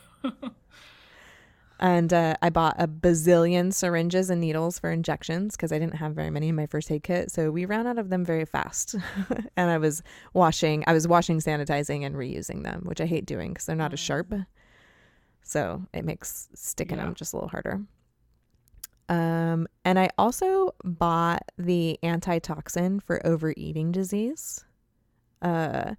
[1.80, 6.14] And uh, I bought a bazillion syringes and needles for injections because I didn't have
[6.14, 7.32] very many in my first aid kit.
[7.32, 8.94] So we ran out of them very fast.
[9.56, 10.00] and I was
[10.32, 13.92] washing, I was washing, sanitizing, and reusing them, which I hate doing because they're not
[13.92, 14.32] as sharp.
[15.42, 17.06] So it makes sticking Yeah.
[17.06, 17.80] them just a little harder.
[19.12, 24.64] Um, and I also bought the antitoxin for overeating disease.
[25.40, 25.94] Uh,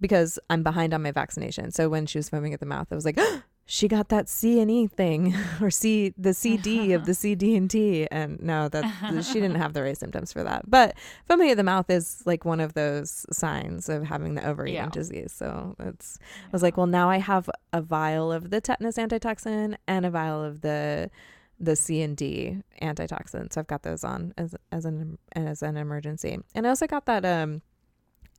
[0.00, 1.70] because I'm behind on my vaccination.
[1.70, 3.18] So when she was foaming at the mouth, I was like,
[3.64, 7.70] she got that C and E thing or C the CD of the CD and
[7.70, 8.06] T.
[8.10, 8.84] And no, that
[9.24, 10.68] she didn't have the right symptoms for that.
[10.70, 10.94] But
[11.26, 14.90] foaming at the mouth is like one of those signs of having the overeating Yeah.
[14.90, 15.32] disease.
[15.32, 19.78] So it's I was like, well, now I have a vial of the tetanus antitoxin
[19.88, 21.10] and a vial of the
[21.58, 23.54] the C and D antitoxins.
[23.54, 26.38] So I've got those on as as an as an emergency.
[26.54, 27.62] And I also got that um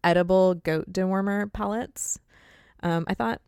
[0.04, 2.20] edible goat dewormer pellets.
[2.84, 3.42] Um, I thought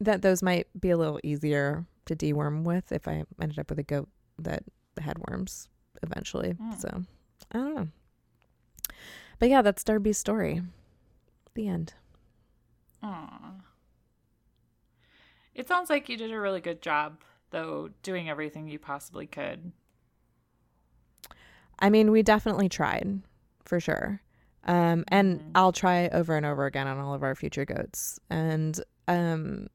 [0.00, 3.78] that those might be a little easier to deworm with if I ended up with
[3.78, 4.62] a goat that
[5.00, 5.68] had worms
[6.02, 6.54] eventually.
[6.54, 6.80] Mm.
[6.80, 7.02] So
[7.52, 7.88] I don't know.
[9.38, 10.62] But yeah, that's Darby's story.
[11.54, 11.94] The end.
[13.02, 13.52] Aw.
[15.54, 17.18] It sounds like you did a really good job,
[17.54, 19.72] though, doing everything you possibly could.
[21.78, 23.22] I mean, we definitely tried
[23.64, 24.20] for sure.
[24.64, 25.50] Um, and Mhm.
[25.54, 28.18] I'll try over and over again on all of our future goats.
[28.30, 28.78] And
[29.08, 29.68] um,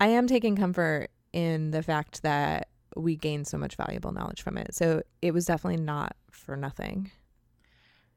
[0.00, 4.58] I am taking comfort in the fact that we gained so much valuable knowledge from
[4.58, 4.74] it.
[4.74, 7.10] So it was definitely not for nothing.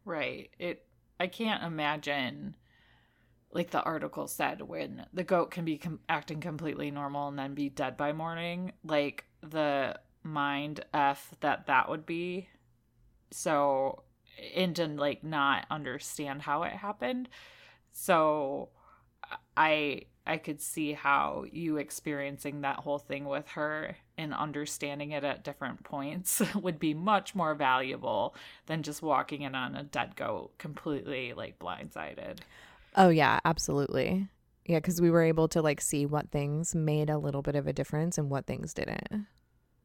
[0.06, 0.50] Right.
[0.60, 0.86] It.
[1.20, 2.56] I can't imagine,
[3.54, 7.54] like the article said, when the goat can be com- acting completely normal and then
[7.54, 8.72] be dead by morning.
[8.84, 12.50] Like the mind f that that would be.
[13.32, 14.04] So,
[14.56, 17.30] and to like not understand how it happened.
[17.92, 18.70] So,
[19.58, 25.24] I I could see how you experiencing that whole thing with her and understanding it
[25.24, 28.36] at different points would be much more valuable
[28.68, 32.40] than just walking in on a dead goat completely like blindsided.
[32.96, 34.28] Oh, yeah, absolutely.
[34.66, 37.68] Yeah, because we were able to like see what things made a little bit of
[37.68, 39.28] a difference and what things didn't.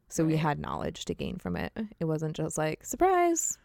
[0.09, 1.73] So we had knowledge to gain from it.
[1.99, 3.59] It wasn't just like, surprise.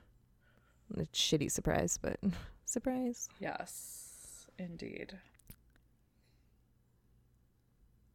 [0.98, 2.20] A shitty surprise, but
[2.66, 3.30] surprise.
[3.39, 5.20] Yes, indeed.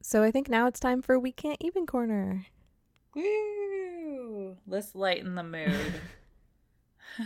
[0.03, 2.47] So I think now it's time for We Can't Even Corner.
[3.15, 4.57] Woo!
[4.67, 6.01] Let's lighten the mood.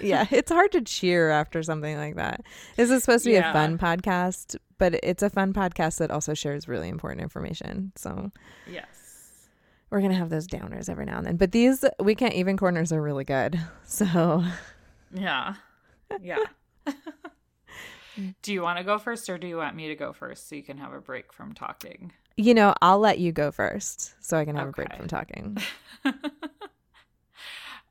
[0.00, 2.42] yeah, it's hard to cheer after something like that.
[2.76, 3.50] This is supposed to be Yeah.
[3.50, 7.92] a fun podcast, but it's a fun podcast that also shares really important information.
[7.96, 8.30] So
[8.70, 8.86] yes.
[9.90, 11.36] we're going to have those downers every now and then.
[11.36, 13.58] But these We Can't Even Corners are really good.
[13.84, 14.44] So
[15.12, 15.54] Yeah.
[16.20, 16.44] Yeah.
[18.42, 20.54] do you want to go first or do you want me to go first so
[20.54, 22.12] you can have a break from talking?
[22.36, 25.58] You know, I'll let you go first so I can have a break from talking.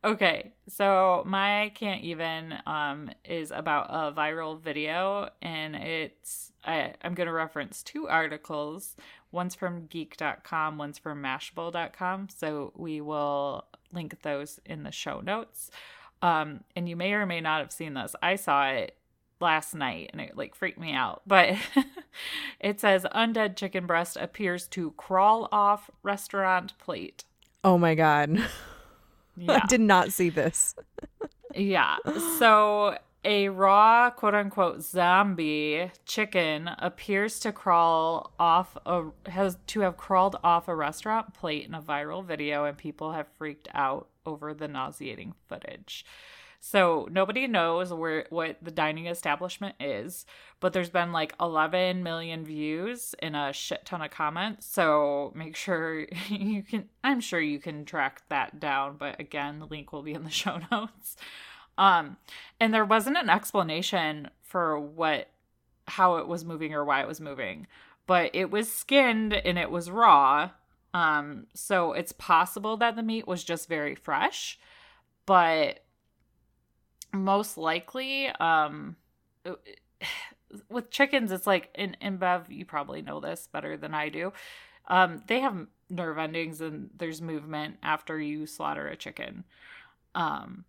[0.03, 7.15] okay, so my can't even um is about a viral video and it's I, I'm
[7.27, 8.95] to reference two articles.
[9.31, 15.71] One's from geek.com, one's from mashable.com, so we will link those in the show notes.
[16.21, 18.15] Um and you may or may not have seen this.
[18.21, 18.95] I saw it
[19.41, 21.21] last night and it like freaked me out.
[21.25, 21.55] But
[22.59, 27.23] it says undead chicken breast appears to crawl off restaurant plate.
[27.63, 28.47] Oh my God.
[29.39, 29.59] Yeah.
[29.63, 30.75] I did not see this.
[31.55, 31.97] Yeah.
[32.37, 39.97] So a raw quote unquote zombie chicken appears to crawl off a has to have
[39.97, 44.53] crawled off a restaurant plate in a viral video and people have freaked out over
[44.53, 46.05] the nauseating footage.
[46.61, 50.25] So nobody knows where what the dining establishment is,
[50.59, 54.65] but there's been like 11 million views and a shit ton of comments.
[54.65, 59.67] So make sure you can I'm sure you can track that down, but again, the
[59.67, 61.15] link will be in the show notes.
[61.77, 62.17] Um
[62.59, 65.29] and there wasn't an explanation for what
[65.87, 67.67] how it was moving or why it was moving,
[68.05, 70.51] but it was skinned and it was raw.
[70.93, 74.59] Um so it's possible that the meat was just very fresh,
[75.25, 75.79] but
[77.13, 78.95] most likely um
[80.69, 84.33] with chickens it's like in, in bev you probably know this better than i do
[84.87, 89.43] um they have nerve endings and there's movement after you slaughter a chicken.
[90.15, 90.65] Um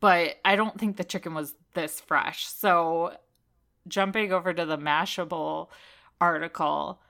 [0.00, 2.46] but i don't think the chicken was this fresh.
[2.46, 3.16] So
[3.88, 5.68] jumping over to the mashable
[6.20, 7.00] article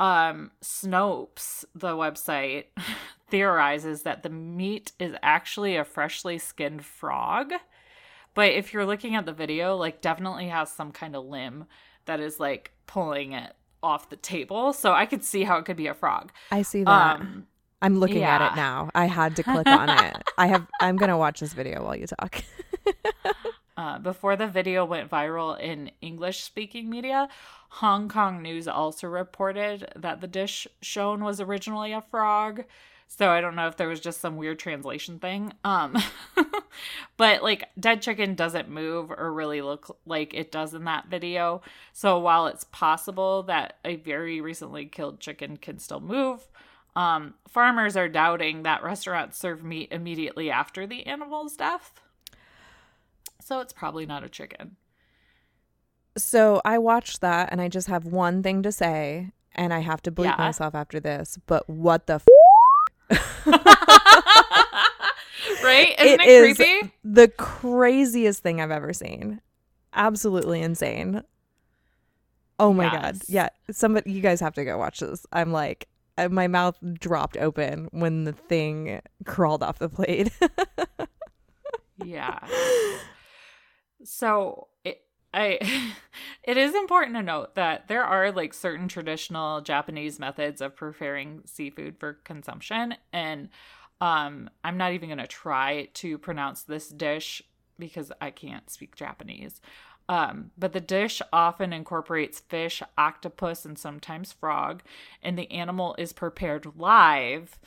[0.00, 2.64] um snopes the website
[3.28, 7.52] theorizes that the meat is actually a freshly skinned frog
[8.34, 11.64] but if you're looking at the video like definitely has some kind of limb
[12.06, 15.76] that is like pulling it off the table so i could see how it could
[15.76, 17.20] be a frog I see that.
[17.20, 17.46] um
[17.82, 18.88] I'm looking at it now.
[18.94, 20.16] I had to click on it.
[20.38, 22.42] I have I'm going to watch this video while you talk.
[23.76, 27.28] Uh, before the video went viral in English speaking media,
[27.70, 32.64] Hong Kong News also reported that the dish shown was originally a frog.
[33.16, 35.52] So I don't know if there was just some weird translation thing.
[35.62, 35.96] Um,
[37.16, 41.62] but like dead chicken doesn't move or really look like it does in that video.
[41.92, 46.48] So while it's possible that a very recently killed chicken can still move,
[46.96, 52.00] um, farmers are doubting that restaurants serve meat immediately after the animal's death.
[53.40, 54.74] So it's probably not a chicken.
[56.16, 60.02] So I watched that and I just have one thing to say and I have
[60.02, 60.36] to bleep Yeah.
[60.36, 62.26] myself after this, but what the f-
[63.10, 63.20] right?
[65.98, 66.92] Isn't it, is creepy?
[67.04, 69.40] the craziest thing I've ever seen.
[69.92, 71.22] Absolutely insane.
[72.58, 73.18] Oh my god.
[73.28, 73.48] Yeah.
[73.70, 75.26] Somebody you guys have to go watch this.
[75.32, 80.30] I'm like uh, my mouth dropped open when the thing crawled off the plate.
[82.02, 82.40] Yeah.
[84.04, 85.02] So it
[85.34, 85.58] I
[86.42, 91.42] it is important to note that there are like certain traditional Japanese methods of preparing
[91.44, 93.48] seafood for consumption and
[94.00, 97.42] um I'm not even going to try to pronounce this dish
[97.78, 99.60] because I can't speak Japanese.
[100.08, 104.82] Um, but the dish often incorporates fish, octopus, and sometimes frog,
[105.22, 107.58] and the animal is prepared live,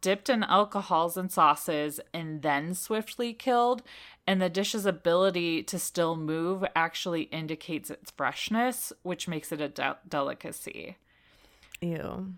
[0.00, 3.82] dipped in alcohols and sauces, and then swiftly killed.
[4.30, 9.66] And the dish's ability to still move actually indicates its freshness, which makes it a
[9.66, 10.98] de- delicacy.
[11.80, 12.34] Ew.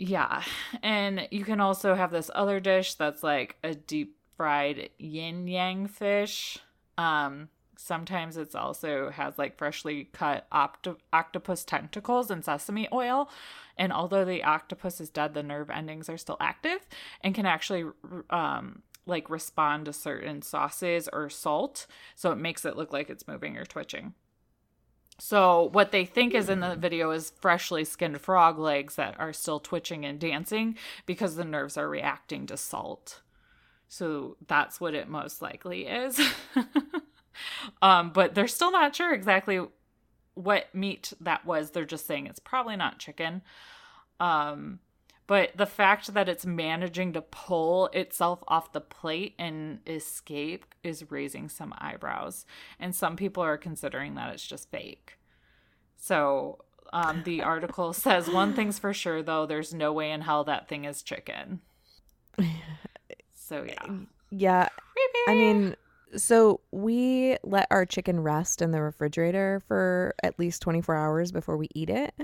[0.00, 0.42] Yeah.
[0.82, 5.86] And you can also have this other dish that's like a deep fried yin yang
[5.86, 6.58] fish.
[6.98, 13.30] Um sometimes it's also has like freshly cut opt- octopus tentacles and sesame oil.
[13.76, 16.80] And although the octopus is dead, the nerve endings are still active
[17.20, 17.84] and can actually
[18.28, 21.86] um like respond to certain sauces or salt.
[22.14, 24.14] So it makes it look like it's moving or twitching.
[25.18, 29.32] So what they think is in the video is freshly skinned frog legs that are
[29.32, 30.76] still twitching and dancing
[31.06, 33.20] because the nerves are reacting to salt.
[33.88, 36.20] So that's what it most likely is.
[37.82, 39.60] um, but they're still not sure exactly
[40.34, 41.70] what meat that was.
[41.70, 43.42] They're just saying it's probably not chicken.
[44.18, 44.78] Um,
[45.26, 51.10] but the fact that it's managing to pull itself off the plate and escape is
[51.10, 52.44] raising some eyebrows.
[52.78, 55.18] And some people are considering that it's just fake.
[55.96, 60.44] So um, the article says one thing's for sure, though there's no way in hell
[60.44, 61.60] that thing is chicken.
[63.34, 63.96] So yeah.
[64.30, 64.68] Yeah.
[65.28, 65.76] I mean,
[66.16, 71.56] so we let our chicken rest in the refrigerator for at least 24 hours before
[71.56, 72.14] we eat it.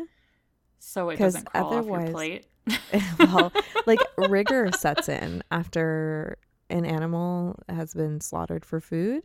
[0.78, 2.46] So it doesn't crawl off otherwise- your plate.
[3.18, 3.52] well,
[3.86, 6.36] like rigor sets in after
[6.70, 9.22] an animal has been slaughtered for food.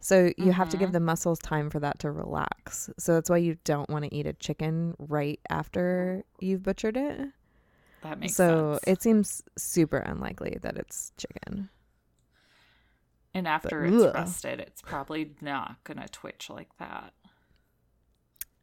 [0.00, 0.94] So you have to give Mhm.
[0.94, 2.90] the muscles time for that to relax.
[2.98, 7.28] So that's why you don't want to eat a chicken right after you've butchered it.
[8.02, 8.84] That makes so sense.
[8.88, 11.68] it seems super unlikely that it's chicken.
[13.34, 14.14] and after but- it's ugh.
[14.14, 17.14] rested, it's probably not gonna twitch like that.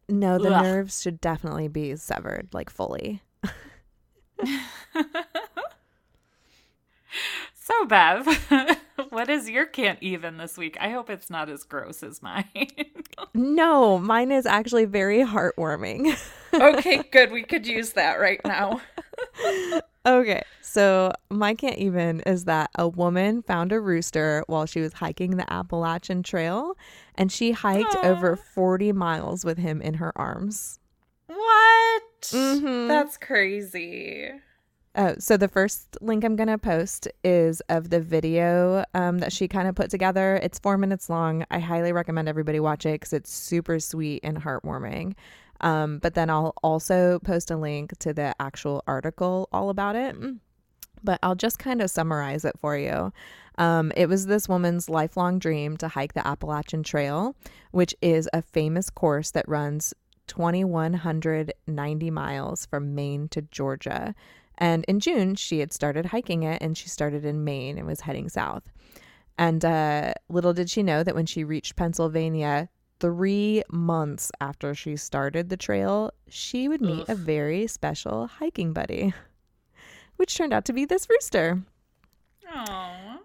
[0.10, 0.64] No, the Ugh.
[0.64, 3.22] nerves should definitely be severed like fully.
[7.54, 8.28] so Bev,
[9.10, 10.78] what is your can't even this week?
[10.80, 12.46] I hope it's not as gross as mine.
[13.34, 16.18] No, mine is actually very heartwarming.
[16.54, 17.32] okay, good.
[17.32, 18.80] We could use that right now.
[20.06, 24.94] Okay, so my can't even is that a woman found a rooster while she was
[24.94, 26.76] hiking the Appalachian Trail,
[27.16, 28.08] and she hiked Aw.
[28.08, 30.80] over 40 miles with him in her arms.
[31.28, 32.04] What?
[32.22, 32.88] Mhm.
[32.88, 34.32] That's crazy.
[34.96, 39.48] Uh, so the first link I'm gonna post is of the video um, that she
[39.48, 40.40] kind of put together.
[40.42, 41.46] It's four minutes long.
[41.52, 45.14] I highly recommend everybody watch it because it's super sweet and heartwarming.
[45.62, 50.16] Um, but then I'll also post a link to the actual article all about it.
[51.04, 53.14] But I'll just kind of summarize it for you.
[53.58, 57.36] Um, it was this woman's lifelong dream to hike the Appalachian Trail,
[57.72, 59.94] which is a famous course that runs
[60.30, 64.16] 2,190 miles from Maine to Georgia.
[64.58, 68.02] And in June, she had started hiking it and she started in Maine and was
[68.02, 68.64] heading south.
[69.38, 72.70] And uh, little did she know that when she reached Pennsylvania,
[73.00, 79.14] three months after she started the trail, she would meet a very special hiking buddy,
[80.18, 81.64] which turned out to be this rooster
[82.54, 83.20] Aww.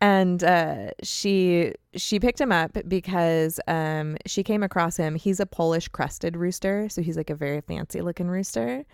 [0.00, 5.14] And uh, she she picked him up because um, she came across him.
[5.14, 8.84] He's a Polish crested rooster, so he's like a very fancy looking rooster.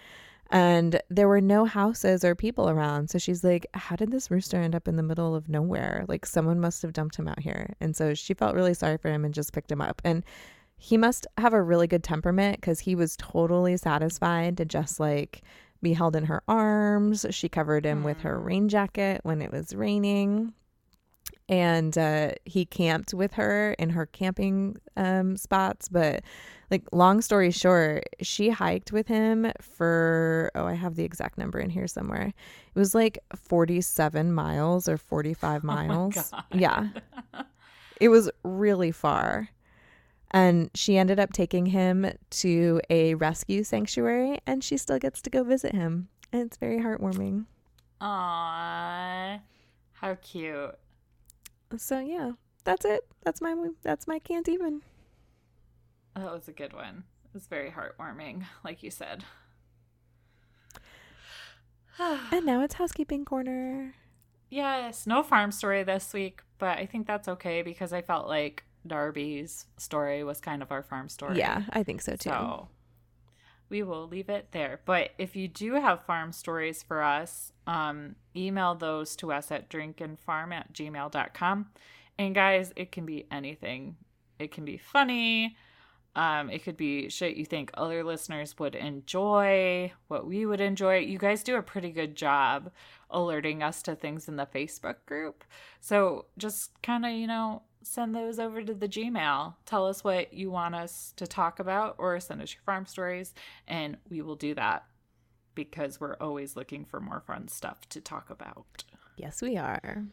[0.51, 4.61] And there were no houses or people around, so she's like, "How did this rooster
[4.61, 6.05] end up in the middle of nowhere?
[6.09, 9.11] Like someone must have dumped him out here." And so she felt really sorry for
[9.11, 10.03] him and just picked him up.
[10.05, 10.25] And
[10.79, 15.43] he must have a really good temperament because he was totally satisfied to just like
[15.83, 17.27] be held in her arms.
[17.31, 20.53] She covered him with her rain jacket when it was raining
[21.49, 25.89] and uh, he camped with her in her camping um, spots.
[25.89, 26.23] But
[26.71, 31.59] like, long story short, she hiked with him for oh, I have the exact number
[31.59, 32.33] in here somewhere.
[32.75, 36.31] It was like forty-seven miles or forty-five miles.
[36.31, 36.45] God.
[36.53, 36.89] yeah,
[38.01, 39.51] it was really far.
[40.33, 45.31] And she ended up taking him to a rescue sanctuary, and she still gets to
[45.31, 46.09] go visit him.
[46.33, 47.47] And it's very heartwarming.
[48.01, 49.41] Aww.
[49.93, 50.75] How cute.
[51.77, 52.33] So yeah,
[52.65, 53.07] that's it.
[53.25, 54.83] That's my that's my can't even.
[56.15, 57.05] That was a good one.
[57.25, 59.25] It was very heartwarming, like you said.
[61.99, 63.95] and now it's housekeeping corner.
[64.49, 68.65] Yes, no farm story this week, but I think that's okay because I felt like
[68.87, 71.39] Darby's story was kind of our farm story.
[71.39, 72.31] Yeah, I think so too.
[72.31, 72.69] So
[73.69, 74.81] we will leave it there.
[74.85, 79.69] But if you do have farm stories for us, um, email those to us at
[79.69, 81.67] drinkandfarm at gmail.com.
[82.19, 83.97] And guys, it can be anything.
[84.39, 85.57] It can be funny.
[86.15, 90.99] Um, it could be shit you think other listeners would enjoy, what we would enjoy.
[91.01, 92.71] You guys do a pretty good job
[93.11, 95.45] alerting us to things in the Facebook group.
[95.81, 99.55] So just kind of, you know, send those over to the Gmail.
[99.65, 103.33] Tell us what you want us to talk about or send us your farm stories,
[103.67, 104.85] and we will do that
[105.55, 108.85] because we're always looking for more fun stuff to talk about.
[109.17, 110.05] Yes, we are.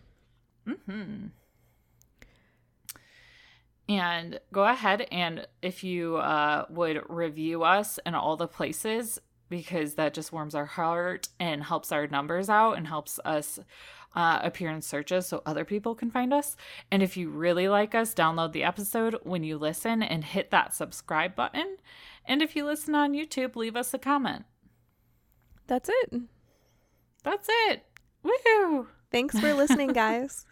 [0.68, 1.28] Mm-hmm.
[3.90, 9.20] And go ahead and if you uh, would review us in all the places,
[9.50, 13.60] because that just warms our heart and helps our numbers out and helps us
[14.16, 16.56] uh, appear in searches so other people can find us.
[16.92, 20.74] And if you really like us, download the episode when you listen and hit that
[20.74, 21.78] subscribe button.
[22.26, 24.46] And if you listen on YouTube, leave us a comment.
[25.68, 26.22] That's it.
[27.24, 27.84] That's it.
[28.26, 28.88] Woohoo!
[29.12, 30.46] Thanks for listening, guys.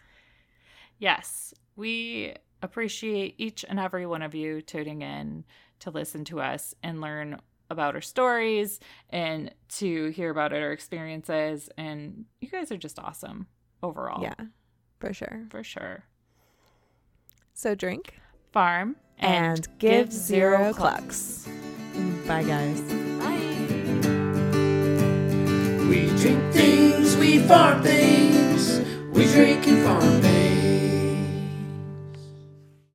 [0.98, 5.44] yes, we appreciate each and every one of you tuning in
[5.80, 7.40] to listen to us and learn
[7.72, 8.78] about our stories
[9.10, 11.68] and to hear about our experiences.
[11.76, 13.46] And you guys are just awesome
[13.82, 14.22] overall.
[14.22, 14.34] Yeah,
[15.00, 15.46] for sure.
[15.50, 16.04] For sure.
[17.54, 18.14] So drink,
[18.52, 21.48] farm, and, and give, give, zero clucks.
[22.26, 22.80] Bye, guys.
[22.80, 23.38] Bye.
[25.88, 28.80] We drink things, we farm things,
[29.10, 30.31] we drink and farm things.